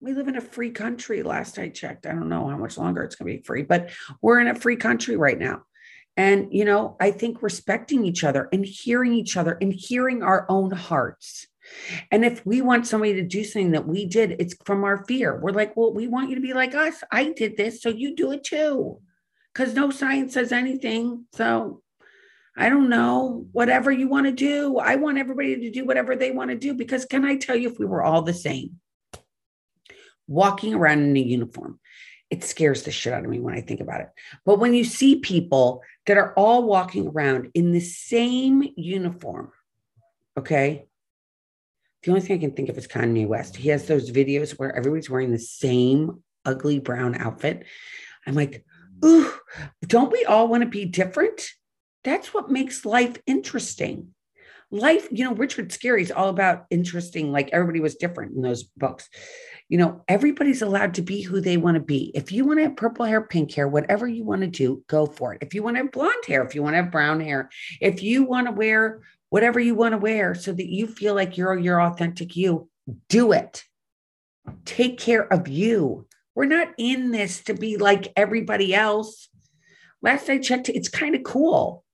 We 0.00 0.12
live 0.12 0.28
in 0.28 0.36
a 0.36 0.40
free 0.40 0.70
country. 0.70 1.22
Last 1.22 1.58
I 1.58 1.68
checked, 1.68 2.06
I 2.06 2.12
don't 2.12 2.28
know 2.28 2.48
how 2.48 2.56
much 2.56 2.78
longer 2.78 3.02
it's 3.02 3.16
going 3.16 3.32
to 3.32 3.38
be 3.38 3.44
free, 3.44 3.62
but 3.62 3.90
we're 4.22 4.40
in 4.40 4.48
a 4.48 4.54
free 4.54 4.76
country 4.76 5.16
right 5.16 5.38
now. 5.38 5.62
And, 6.16 6.52
you 6.52 6.64
know, 6.64 6.96
I 7.00 7.10
think 7.10 7.42
respecting 7.42 8.04
each 8.04 8.24
other 8.24 8.48
and 8.52 8.64
hearing 8.64 9.12
each 9.12 9.36
other 9.36 9.56
and 9.60 9.72
hearing 9.72 10.22
our 10.22 10.46
own 10.48 10.70
hearts. 10.72 11.46
And 12.10 12.24
if 12.24 12.44
we 12.46 12.60
want 12.60 12.86
somebody 12.86 13.14
to 13.14 13.22
do 13.22 13.44
something 13.44 13.72
that 13.72 13.86
we 13.86 14.06
did, 14.06 14.36
it's 14.38 14.56
from 14.64 14.84
our 14.84 15.04
fear. 15.04 15.38
We're 15.38 15.52
like, 15.52 15.76
well, 15.76 15.92
we 15.92 16.08
want 16.08 16.28
you 16.30 16.34
to 16.36 16.40
be 16.40 16.54
like 16.54 16.74
us. 16.74 17.02
I 17.12 17.32
did 17.32 17.56
this, 17.56 17.82
so 17.82 17.88
you 17.88 18.16
do 18.16 18.32
it 18.32 18.42
too. 18.42 19.00
Because 19.52 19.74
no 19.74 19.90
science 19.90 20.34
says 20.34 20.50
anything. 20.50 21.26
So 21.34 21.82
I 22.56 22.68
don't 22.68 22.88
know, 22.88 23.46
whatever 23.52 23.92
you 23.92 24.08
want 24.08 24.26
to 24.26 24.32
do. 24.32 24.78
I 24.78 24.96
want 24.96 25.18
everybody 25.18 25.56
to 25.56 25.70
do 25.70 25.84
whatever 25.84 26.16
they 26.16 26.30
want 26.30 26.50
to 26.50 26.56
do. 26.56 26.74
Because 26.74 27.04
can 27.04 27.24
I 27.24 27.36
tell 27.36 27.56
you, 27.56 27.70
if 27.70 27.78
we 27.78 27.86
were 27.86 28.02
all 28.02 28.22
the 28.22 28.34
same, 28.34 28.80
walking 30.28 30.74
around 30.74 31.00
in 31.00 31.16
a 31.16 31.20
uniform. 31.20 31.80
it 32.30 32.44
scares 32.44 32.82
the 32.82 32.90
shit 32.90 33.12
out 33.12 33.24
of 33.24 33.30
me 33.30 33.40
when 33.40 33.54
I 33.54 33.60
think 33.60 33.80
about 33.80 34.02
it. 34.02 34.08
But 34.44 34.58
when 34.58 34.74
you 34.74 34.84
see 34.84 35.16
people 35.16 35.82
that 36.06 36.18
are 36.18 36.34
all 36.34 36.64
walking 36.64 37.08
around 37.08 37.50
in 37.54 37.72
the 37.72 37.80
same 37.80 38.62
uniform, 38.76 39.50
okay? 40.36 40.86
The 42.02 42.10
only 42.10 42.20
thing 42.20 42.36
I 42.36 42.40
can 42.40 42.52
think 42.52 42.68
of 42.68 42.76
is 42.76 42.86
Kanye 42.86 43.26
West. 43.26 43.56
He 43.56 43.70
has 43.70 43.86
those 43.86 44.10
videos 44.10 44.58
where 44.58 44.76
everybody's 44.76 45.10
wearing 45.10 45.32
the 45.32 45.38
same 45.38 46.22
ugly 46.44 46.78
brown 46.78 47.14
outfit. 47.14 47.64
I'm 48.26 48.34
like, 48.34 48.64
ooh, 49.04 49.32
don't 49.86 50.12
we 50.12 50.24
all 50.24 50.48
want 50.48 50.62
to 50.62 50.68
be 50.68 50.84
different? 50.84 51.48
That's 52.04 52.32
what 52.34 52.50
makes 52.50 52.84
life 52.84 53.16
interesting. 53.26 54.14
Life, 54.70 55.08
you 55.10 55.24
know, 55.24 55.34
Richard 55.34 55.70
Scarry 55.70 56.02
is 56.02 56.10
all 56.10 56.28
about 56.28 56.66
interesting, 56.68 57.32
like 57.32 57.48
everybody 57.52 57.80
was 57.80 57.94
different 57.94 58.36
in 58.36 58.42
those 58.42 58.64
books 58.64 59.08
you 59.68 59.76
know, 59.76 60.02
everybody's 60.08 60.62
allowed 60.62 60.94
to 60.94 61.02
be 61.02 61.20
who 61.20 61.40
they 61.40 61.58
want 61.58 61.74
to 61.74 61.80
be. 61.80 62.10
If 62.14 62.32
you 62.32 62.44
want 62.46 62.58
to 62.58 62.64
have 62.64 62.76
purple 62.76 63.04
hair, 63.04 63.20
pink 63.20 63.52
hair, 63.52 63.68
whatever 63.68 64.08
you 64.08 64.24
want 64.24 64.40
to 64.40 64.46
do, 64.46 64.82
go 64.86 65.04
for 65.04 65.34
it. 65.34 65.42
If 65.42 65.54
you 65.54 65.62
want 65.62 65.76
to 65.76 65.82
have 65.82 65.92
blonde 65.92 66.24
hair, 66.26 66.42
if 66.42 66.54
you 66.54 66.62
want 66.62 66.74
to 66.74 66.82
have 66.82 66.90
brown 66.90 67.20
hair, 67.20 67.50
if 67.80 68.02
you 68.02 68.24
want 68.24 68.46
to 68.46 68.52
wear 68.52 69.02
whatever 69.28 69.60
you 69.60 69.74
want 69.74 69.92
to 69.92 69.98
wear 69.98 70.34
so 70.34 70.52
that 70.52 70.68
you 70.68 70.86
feel 70.86 71.14
like 71.14 71.36
you're 71.36 71.58
your 71.58 71.82
authentic 71.82 72.34
you, 72.34 72.68
do 73.08 73.32
it. 73.32 73.64
Take 74.64 74.98
care 74.98 75.30
of 75.30 75.48
you. 75.48 76.06
We're 76.34 76.46
not 76.46 76.68
in 76.78 77.10
this 77.10 77.42
to 77.44 77.54
be 77.54 77.76
like 77.76 78.12
everybody 78.16 78.74
else. 78.74 79.28
Last 80.00 80.30
I 80.30 80.38
checked, 80.38 80.70
it's 80.70 80.88
kind 80.88 81.14
of 81.14 81.24
cool. 81.24 81.84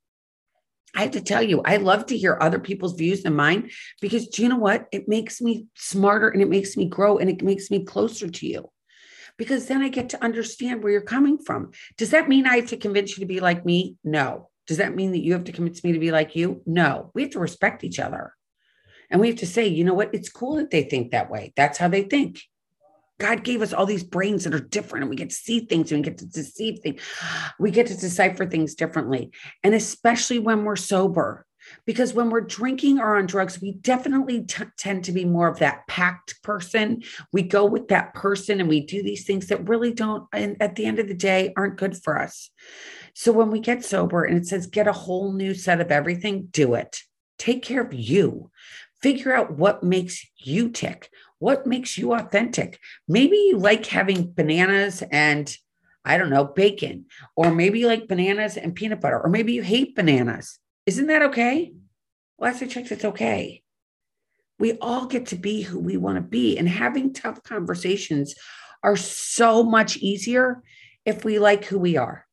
I 0.94 1.02
have 1.02 1.10
to 1.12 1.20
tell 1.20 1.42
you, 1.42 1.60
I 1.64 1.78
love 1.78 2.06
to 2.06 2.16
hear 2.16 2.38
other 2.40 2.58
people's 2.58 2.94
views 2.94 3.22
than 3.22 3.34
mine 3.34 3.70
because 4.00 4.28
do 4.28 4.42
you 4.42 4.48
know 4.48 4.58
what? 4.58 4.86
It 4.92 5.08
makes 5.08 5.40
me 5.40 5.66
smarter 5.74 6.28
and 6.28 6.40
it 6.40 6.48
makes 6.48 6.76
me 6.76 6.86
grow 6.86 7.18
and 7.18 7.28
it 7.28 7.42
makes 7.42 7.70
me 7.70 7.84
closer 7.84 8.28
to 8.28 8.46
you 8.46 8.70
because 9.36 9.66
then 9.66 9.82
I 9.82 9.88
get 9.88 10.10
to 10.10 10.24
understand 10.24 10.82
where 10.82 10.92
you're 10.92 11.02
coming 11.02 11.38
from. 11.38 11.72
Does 11.96 12.10
that 12.10 12.28
mean 12.28 12.46
I 12.46 12.56
have 12.56 12.68
to 12.68 12.76
convince 12.76 13.16
you 13.16 13.22
to 13.22 13.26
be 13.26 13.40
like 13.40 13.64
me? 13.64 13.96
No. 14.04 14.50
Does 14.66 14.78
that 14.78 14.94
mean 14.94 15.12
that 15.12 15.22
you 15.22 15.32
have 15.32 15.44
to 15.44 15.52
convince 15.52 15.82
me 15.84 15.92
to 15.92 15.98
be 15.98 16.12
like 16.12 16.36
you? 16.36 16.62
No. 16.64 17.10
We 17.14 17.22
have 17.22 17.32
to 17.32 17.40
respect 17.40 17.84
each 17.84 17.98
other. 17.98 18.32
And 19.10 19.20
we 19.20 19.28
have 19.28 19.38
to 19.38 19.46
say, 19.46 19.66
you 19.66 19.84
know 19.84 19.94
what? 19.94 20.14
It's 20.14 20.30
cool 20.30 20.56
that 20.56 20.70
they 20.70 20.84
think 20.84 21.10
that 21.10 21.30
way. 21.30 21.52
That's 21.56 21.78
how 21.78 21.88
they 21.88 22.02
think. 22.02 22.40
God 23.20 23.44
gave 23.44 23.62
us 23.62 23.72
all 23.72 23.86
these 23.86 24.02
brains 24.02 24.44
that 24.44 24.54
are 24.54 24.60
different 24.60 25.04
and 25.04 25.10
we 25.10 25.16
get 25.16 25.30
to 25.30 25.36
see 25.36 25.60
things 25.60 25.92
and 25.92 26.00
we 26.00 26.04
get 26.04 26.18
to 26.18 26.26
deceive 26.26 26.80
things. 26.80 27.00
We 27.58 27.70
get 27.70 27.86
to 27.86 27.96
decipher 27.96 28.46
things 28.46 28.74
differently. 28.74 29.30
And 29.62 29.74
especially 29.74 30.38
when 30.38 30.64
we're 30.64 30.76
sober, 30.76 31.46
because 31.86 32.12
when 32.12 32.30
we're 32.30 32.40
drinking 32.40 32.98
or 32.98 33.16
on 33.16 33.26
drugs, 33.26 33.60
we 33.60 33.72
definitely 33.72 34.44
t- 34.44 34.64
tend 34.76 35.04
to 35.04 35.12
be 35.12 35.24
more 35.24 35.48
of 35.48 35.58
that 35.58 35.86
packed 35.86 36.42
person. 36.42 37.02
We 37.32 37.42
go 37.42 37.64
with 37.64 37.88
that 37.88 38.14
person 38.14 38.60
and 38.60 38.68
we 38.68 38.84
do 38.84 39.02
these 39.02 39.24
things 39.24 39.46
that 39.48 39.68
really 39.68 39.92
don't, 39.92 40.26
and 40.32 40.56
at 40.60 40.76
the 40.76 40.86
end 40.86 40.98
of 40.98 41.08
the 41.08 41.14
day, 41.14 41.52
aren't 41.56 41.78
good 41.78 41.96
for 42.02 42.18
us. 42.18 42.50
So 43.14 43.32
when 43.32 43.50
we 43.50 43.60
get 43.60 43.84
sober 43.84 44.24
and 44.24 44.36
it 44.36 44.46
says 44.46 44.66
get 44.66 44.88
a 44.88 44.92
whole 44.92 45.32
new 45.32 45.54
set 45.54 45.80
of 45.80 45.90
everything, 45.90 46.48
do 46.50 46.74
it. 46.74 47.00
Take 47.38 47.62
care 47.62 47.82
of 47.82 47.94
you. 47.94 48.50
Figure 49.02 49.34
out 49.34 49.52
what 49.52 49.82
makes 49.82 50.26
you 50.38 50.70
tick. 50.70 51.10
What 51.44 51.66
makes 51.66 51.98
you 51.98 52.14
authentic? 52.14 52.80
Maybe 53.06 53.36
you 53.36 53.58
like 53.58 53.84
having 53.84 54.32
bananas 54.32 55.02
and 55.12 55.54
I 56.02 56.16
don't 56.16 56.30
know, 56.30 56.46
bacon, 56.46 57.04
or 57.36 57.54
maybe 57.54 57.80
you 57.80 57.86
like 57.86 58.08
bananas 58.08 58.56
and 58.56 58.74
peanut 58.74 59.02
butter, 59.02 59.20
or 59.20 59.28
maybe 59.28 59.52
you 59.52 59.60
hate 59.60 59.94
bananas. 59.94 60.58
Isn't 60.86 61.08
that 61.08 61.20
okay? 61.20 61.74
Last 62.38 62.62
I 62.62 62.66
checked, 62.66 62.92
it's 62.92 63.04
okay. 63.04 63.62
We 64.58 64.78
all 64.78 65.04
get 65.04 65.26
to 65.26 65.36
be 65.36 65.60
who 65.60 65.78
we 65.78 65.98
want 65.98 66.16
to 66.16 66.22
be, 66.22 66.56
and 66.56 66.66
having 66.66 67.12
tough 67.12 67.42
conversations 67.42 68.34
are 68.82 68.96
so 68.96 69.62
much 69.62 69.98
easier 69.98 70.62
if 71.04 71.26
we 71.26 71.38
like 71.38 71.66
who 71.66 71.78
we 71.78 71.98
are. 71.98 72.23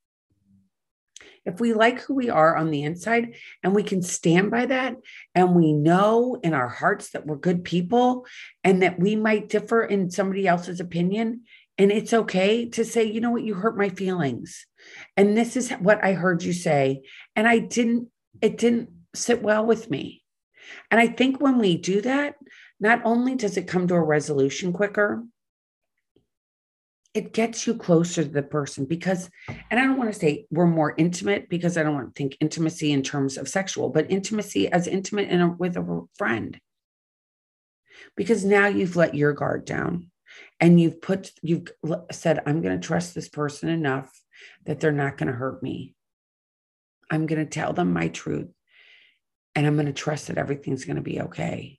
If 1.45 1.60
we 1.60 1.73
like 1.73 2.01
who 2.01 2.13
we 2.13 2.30
are 2.30 2.56
on 2.56 2.69
the 2.69 2.84
inside 2.84 3.36
and 3.63 3.73
we 3.73 3.84
can 3.84 4.01
stand 4.01 4.51
by 4.51 4.67
that, 4.67 4.95
and 5.34 5.56
we 5.56 5.73
know 5.73 6.39
in 6.43 6.54
our 6.54 6.69
hearts 6.69 7.12
that 7.12 7.25
we're 7.25 7.38
good 7.38 7.63
people 7.63 8.25
and 8.63 8.84
that 8.84 8.99
we 8.99 9.15
might 9.15 9.49
differ 9.49 9.84
in 9.84 10.12
somebody 10.12 10.47
else's 10.47 10.80
opinion, 10.80 11.41
and 11.77 11.91
it's 11.91 12.13
okay 12.13 12.69
to 12.69 12.86
say, 12.86 13.06
you 13.06 13.21
know 13.21 13.32
what, 13.32 13.43
you 13.43 13.56
hurt 13.56 13.77
my 13.77 13.89
feelings. 13.89 14.67
And 15.17 15.36
this 15.36 15.56
is 15.56 15.71
what 15.71 16.04
I 16.04 16.13
heard 16.13 16.43
you 16.43 16.54
say. 16.54 17.01
And 17.36 17.47
I 17.47 17.60
didn't, 17.60 18.10
it 18.41 18.58
didn't 18.58 18.89
sit 19.15 19.41
well 19.41 19.65
with 19.65 19.89
me. 19.89 20.23
And 20.91 20.99
I 20.99 21.08
think 21.08 21.41
when 21.41 21.58
we 21.58 21.77
do 21.77 22.01
that, 22.01 22.36
not 22.80 23.01
only 23.04 23.36
does 23.36 23.58
it 23.58 23.67
come 23.67 23.88
to 23.88 23.95
a 23.95 24.01
resolution 24.01 24.73
quicker, 24.73 25.23
it 27.13 27.34
gets 27.34 27.67
you 27.67 27.76
closer 27.76 28.24
to 28.24 28.30
the 28.30 28.43
person 28.43 28.86
because 28.86 29.30
and 29.69 29.80
i 29.80 29.84
don't 29.84 29.97
want 29.97 30.12
to 30.12 30.17
say 30.17 30.45
we're 30.50 30.65
more 30.65 30.93
intimate 30.97 31.50
because 31.50 31.78
i 31.78 31.84
don't 31.84 31.95
want 31.95 32.13
to 32.13 32.17
think 32.17 32.38
intimacy 32.39 32.91
in 32.91 33.04
terms 33.04 33.38
of 33.38 33.47
sexual 33.47 33.89
but 33.89 34.10
intimacy 34.10 34.71
as 34.71 34.88
intimate 34.88 35.30
in 35.30 35.41
a, 35.41 35.50
with 35.50 35.78
a 35.78 36.02
friend. 36.17 36.60
Because 38.17 38.43
now 38.43 38.67
you've 38.67 38.95
let 38.95 39.15
your 39.15 39.34
guard 39.34 39.65
down 39.65 40.10
and 40.60 40.80
you've 40.80 41.02
put 41.02 41.32
you've 41.41 41.67
said 42.12 42.41
i'm 42.45 42.62
going 42.62 42.80
to 42.80 42.88
trust 42.88 43.13
this 43.13 43.30
person 43.30 43.69
enough 43.69 44.10
that 44.65 44.80
they're 44.80 44.91
not 44.91 45.17
going 45.17 45.28
to 45.28 45.38
hurt 45.38 45.62
me. 45.62 45.93
I'm 47.10 47.26
going 47.26 47.43
to 47.43 47.50
tell 47.50 47.74
them 47.74 47.93
my 47.93 48.08
truth 48.08 48.47
and 49.54 49.67
i'm 49.67 49.76
going 49.76 49.86
to 49.88 49.93
trust 49.93 50.28
that 50.28 50.38
everything's 50.38 50.86
going 50.86 50.95
to 50.95 51.02
be 51.02 51.21
okay. 51.21 51.78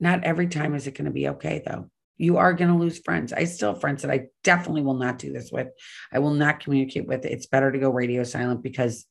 Not 0.00 0.24
every 0.24 0.48
time 0.48 0.74
is 0.74 0.86
it 0.86 0.94
going 0.94 1.06
to 1.06 1.10
be 1.10 1.28
okay 1.28 1.62
though 1.64 1.90
you 2.18 2.38
are 2.38 2.54
going 2.54 2.70
to 2.70 2.78
lose 2.78 2.98
friends. 2.98 3.32
I 3.32 3.44
still 3.44 3.72
have 3.72 3.80
friends 3.80 4.02
that 4.02 4.10
I 4.10 4.26
definitely 4.42 4.82
will 4.82 4.98
not 4.98 5.18
do 5.18 5.32
this 5.32 5.50
with. 5.52 5.68
I 6.12 6.18
will 6.18 6.34
not 6.34 6.60
communicate 6.60 7.06
with. 7.06 7.24
It's 7.24 7.46
better 7.46 7.70
to 7.70 7.78
go 7.78 7.90
radio 7.90 8.24
silent 8.24 8.62
because 8.62 9.06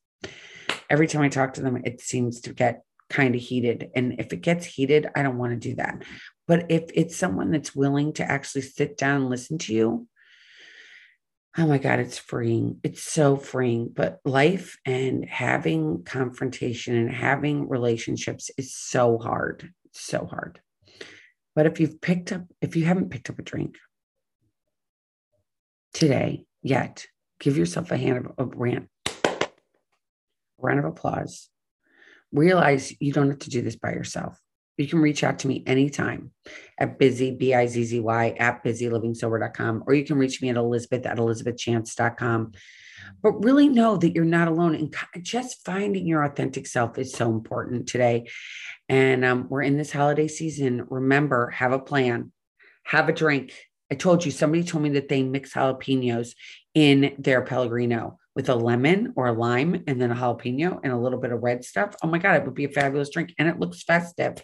every 0.90 1.08
time 1.08 1.22
I 1.22 1.30
talk 1.30 1.54
to 1.56 1.62
them, 1.62 1.82
it 1.84 2.02
seems 2.02 2.42
to 2.42 2.54
get 2.54 2.84
kind 3.10 3.36
of 3.36 3.42
heated. 3.42 3.92
And 3.96 4.20
if 4.20 4.34
it 4.34 4.42
gets 4.42 4.66
heated, 4.66 5.08
I 5.16 5.22
don't 5.22 5.38
want 5.38 5.54
to 5.54 5.70
do 5.70 5.76
that. 5.76 6.04
But 6.48 6.72
if 6.72 6.90
it's 6.94 7.16
someone 7.16 7.52
that's 7.52 7.76
willing 7.76 8.14
to 8.14 8.24
actually 8.24 8.62
sit 8.62 8.98
down 8.98 9.22
and 9.22 9.30
listen 9.30 9.58
to 9.60 9.74
you, 9.74 10.08
oh 11.58 11.68
my 11.68 11.78
God, 11.78 12.00
it's 12.00 12.18
freeing. 12.18 12.80
It's 12.84 13.04
so 13.04 13.38
freeing. 13.38 13.90
But 13.94 14.20
life 14.26 14.78
and 14.86 15.26
having 15.26 16.04
confrontation 16.04 16.96
and 16.96 17.12
having 17.12 17.70
relationships 17.70 18.52
is 18.58 18.76
so 18.76 19.18
hard. 19.18 19.72
It's 19.86 20.02
so 20.02 20.26
hard. 20.26 20.60
But 21.56 21.66
if 21.66 21.80
you've 21.80 22.02
picked 22.02 22.32
up, 22.32 22.44
if 22.62 22.76
you 22.76 22.86
haven't 22.86 23.10
picked 23.10 23.30
up 23.30 23.40
a 23.40 23.44
drink 23.44 23.78
today 25.94 26.46
yet, 26.62 27.06
give 27.40 27.58
yourself 27.58 27.92
a 27.92 27.98
hand 27.98 28.28
of 28.38 28.54
a 28.54 28.58
rant, 28.58 28.90
round 30.58 30.80
of 30.80 30.86
applause. 30.86 31.50
Realize 32.34 32.94
you 33.00 33.14
don't 33.14 33.30
have 33.30 33.40
to 33.40 33.50
do 33.50 33.62
this 33.62 33.78
by 33.78 33.92
yourself. 33.92 34.38
You 34.78 34.88
can 34.88 35.00
reach 35.00 35.24
out 35.24 35.40
to 35.40 35.48
me 35.48 35.64
anytime 35.66 36.32
at 36.78 37.00
busy, 37.00 37.32
B 37.32 37.54
I 37.54 37.68
Z 37.68 37.82
Z 37.86 38.00
Y, 38.02 38.36
at 38.38 38.62
busylivingsober.com, 38.62 39.86
or 39.88 39.94
you 39.94 40.04
can 40.04 40.18
reach 40.18 40.42
me 40.42 40.50
at 40.50 40.58
Elizabeth 40.58 41.06
at 41.06 41.18
elizabethchance.com. 41.18 42.52
But 43.22 43.44
really 43.44 43.70
know 43.70 43.98
that 43.98 44.14
you're 44.14 44.26
not 44.26 44.48
alone. 44.48 44.76
And 44.76 44.96
just 45.24 45.66
finding 45.66 46.08
your 46.08 46.24
authentic 46.24 46.68
self 46.68 46.98
is 46.98 47.14
so 47.14 47.30
important 47.32 47.88
today. 47.88 48.30
And 48.88 49.26
um, 49.26 49.48
we're 49.50 49.64
in 49.64 49.78
this 49.78 49.92
holiday 49.92 50.28
season. 50.28 50.86
Remember, 50.90 51.50
have 51.50 51.72
a 51.72 51.80
plan, 51.80 52.32
have 52.84 53.10
a 53.10 53.14
drink. 53.14 53.54
I 53.92 53.96
told 53.96 54.26
you, 54.26 54.32
somebody 54.32 54.64
told 54.64 54.84
me 54.84 54.90
that 54.92 55.10
they 55.10 55.24
mix 55.24 55.54
jalapenos 55.54 56.34
in 56.74 57.16
their 57.18 57.42
Pellegrino 57.42 58.18
with 58.36 58.50
a 58.50 58.56
lemon 58.56 59.14
or 59.16 59.28
a 59.28 59.34
lime 59.34 59.84
and 59.88 60.02
then 60.02 60.12
a 60.12 60.16
jalapeno 60.16 60.80
and 60.84 60.92
a 60.92 60.98
little 60.98 61.20
bit 61.20 61.32
of 61.32 61.42
red 61.42 61.64
stuff. 61.64 61.96
Oh 62.04 62.08
my 62.08 62.18
God, 62.18 62.36
it 62.36 62.46
would 62.46 62.54
be 62.54 62.66
a 62.66 62.70
fabulous 62.70 63.10
drink 63.10 63.34
and 63.40 63.48
it 63.48 63.60
looks 63.60 63.84
festive. 63.84 64.44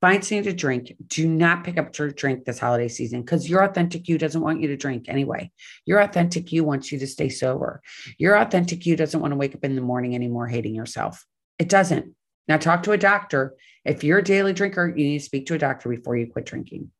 Find 0.00 0.24
something 0.24 0.44
to 0.44 0.52
drink. 0.52 0.94
Do 1.08 1.26
not 1.28 1.64
pick 1.64 1.76
up 1.76 1.98
your 1.98 2.10
drink 2.10 2.44
this 2.44 2.60
holiday 2.60 2.88
season 2.88 3.22
because 3.22 3.48
your 3.48 3.64
authentic 3.64 4.06
you 4.08 4.18
doesn't 4.18 4.40
want 4.40 4.60
you 4.60 4.68
to 4.68 4.76
drink 4.76 5.06
anyway. 5.08 5.50
Your 5.84 6.00
authentic 6.00 6.52
you 6.52 6.62
wants 6.62 6.92
you 6.92 6.98
to 7.00 7.06
stay 7.06 7.28
sober. 7.28 7.82
Your 8.18 8.36
authentic 8.36 8.86
you 8.86 8.96
doesn't 8.96 9.20
want 9.20 9.32
to 9.32 9.36
wake 9.36 9.54
up 9.54 9.64
in 9.64 9.74
the 9.74 9.82
morning 9.82 10.14
anymore 10.14 10.46
hating 10.46 10.74
yourself. 10.74 11.26
It 11.58 11.68
doesn't. 11.68 12.14
Now, 12.46 12.58
talk 12.58 12.82
to 12.84 12.92
a 12.92 12.98
doctor. 12.98 13.54
If 13.84 14.04
you're 14.04 14.18
a 14.18 14.24
daily 14.24 14.52
drinker, 14.52 14.86
you 14.86 15.04
need 15.04 15.18
to 15.18 15.24
speak 15.24 15.46
to 15.46 15.54
a 15.54 15.58
doctor 15.58 15.88
before 15.88 16.16
you 16.16 16.26
quit 16.26 16.46
drinking. 16.46 16.90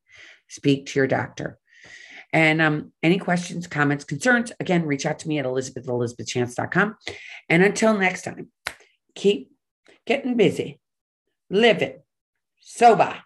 Speak 0.47 0.87
to 0.87 0.99
your 0.99 1.07
doctor. 1.07 1.59
And 2.33 2.61
um, 2.61 2.91
any 3.01 3.17
questions, 3.17 3.67
comments, 3.67 4.03
concerns, 4.03 4.51
again, 4.59 4.85
reach 4.85 5.05
out 5.05 5.19
to 5.19 5.27
me 5.27 5.39
at 5.39 5.45
elizabeth 5.45 5.85
elizabethchance.com. 5.85 6.95
And 7.49 7.63
until 7.63 7.97
next 7.97 8.23
time, 8.23 8.51
keep 9.15 9.51
getting 10.05 10.35
busy, 10.35 10.79
living 11.49 12.01
sober. 12.59 13.21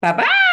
Bye 0.00 0.12
bye. 0.12 0.48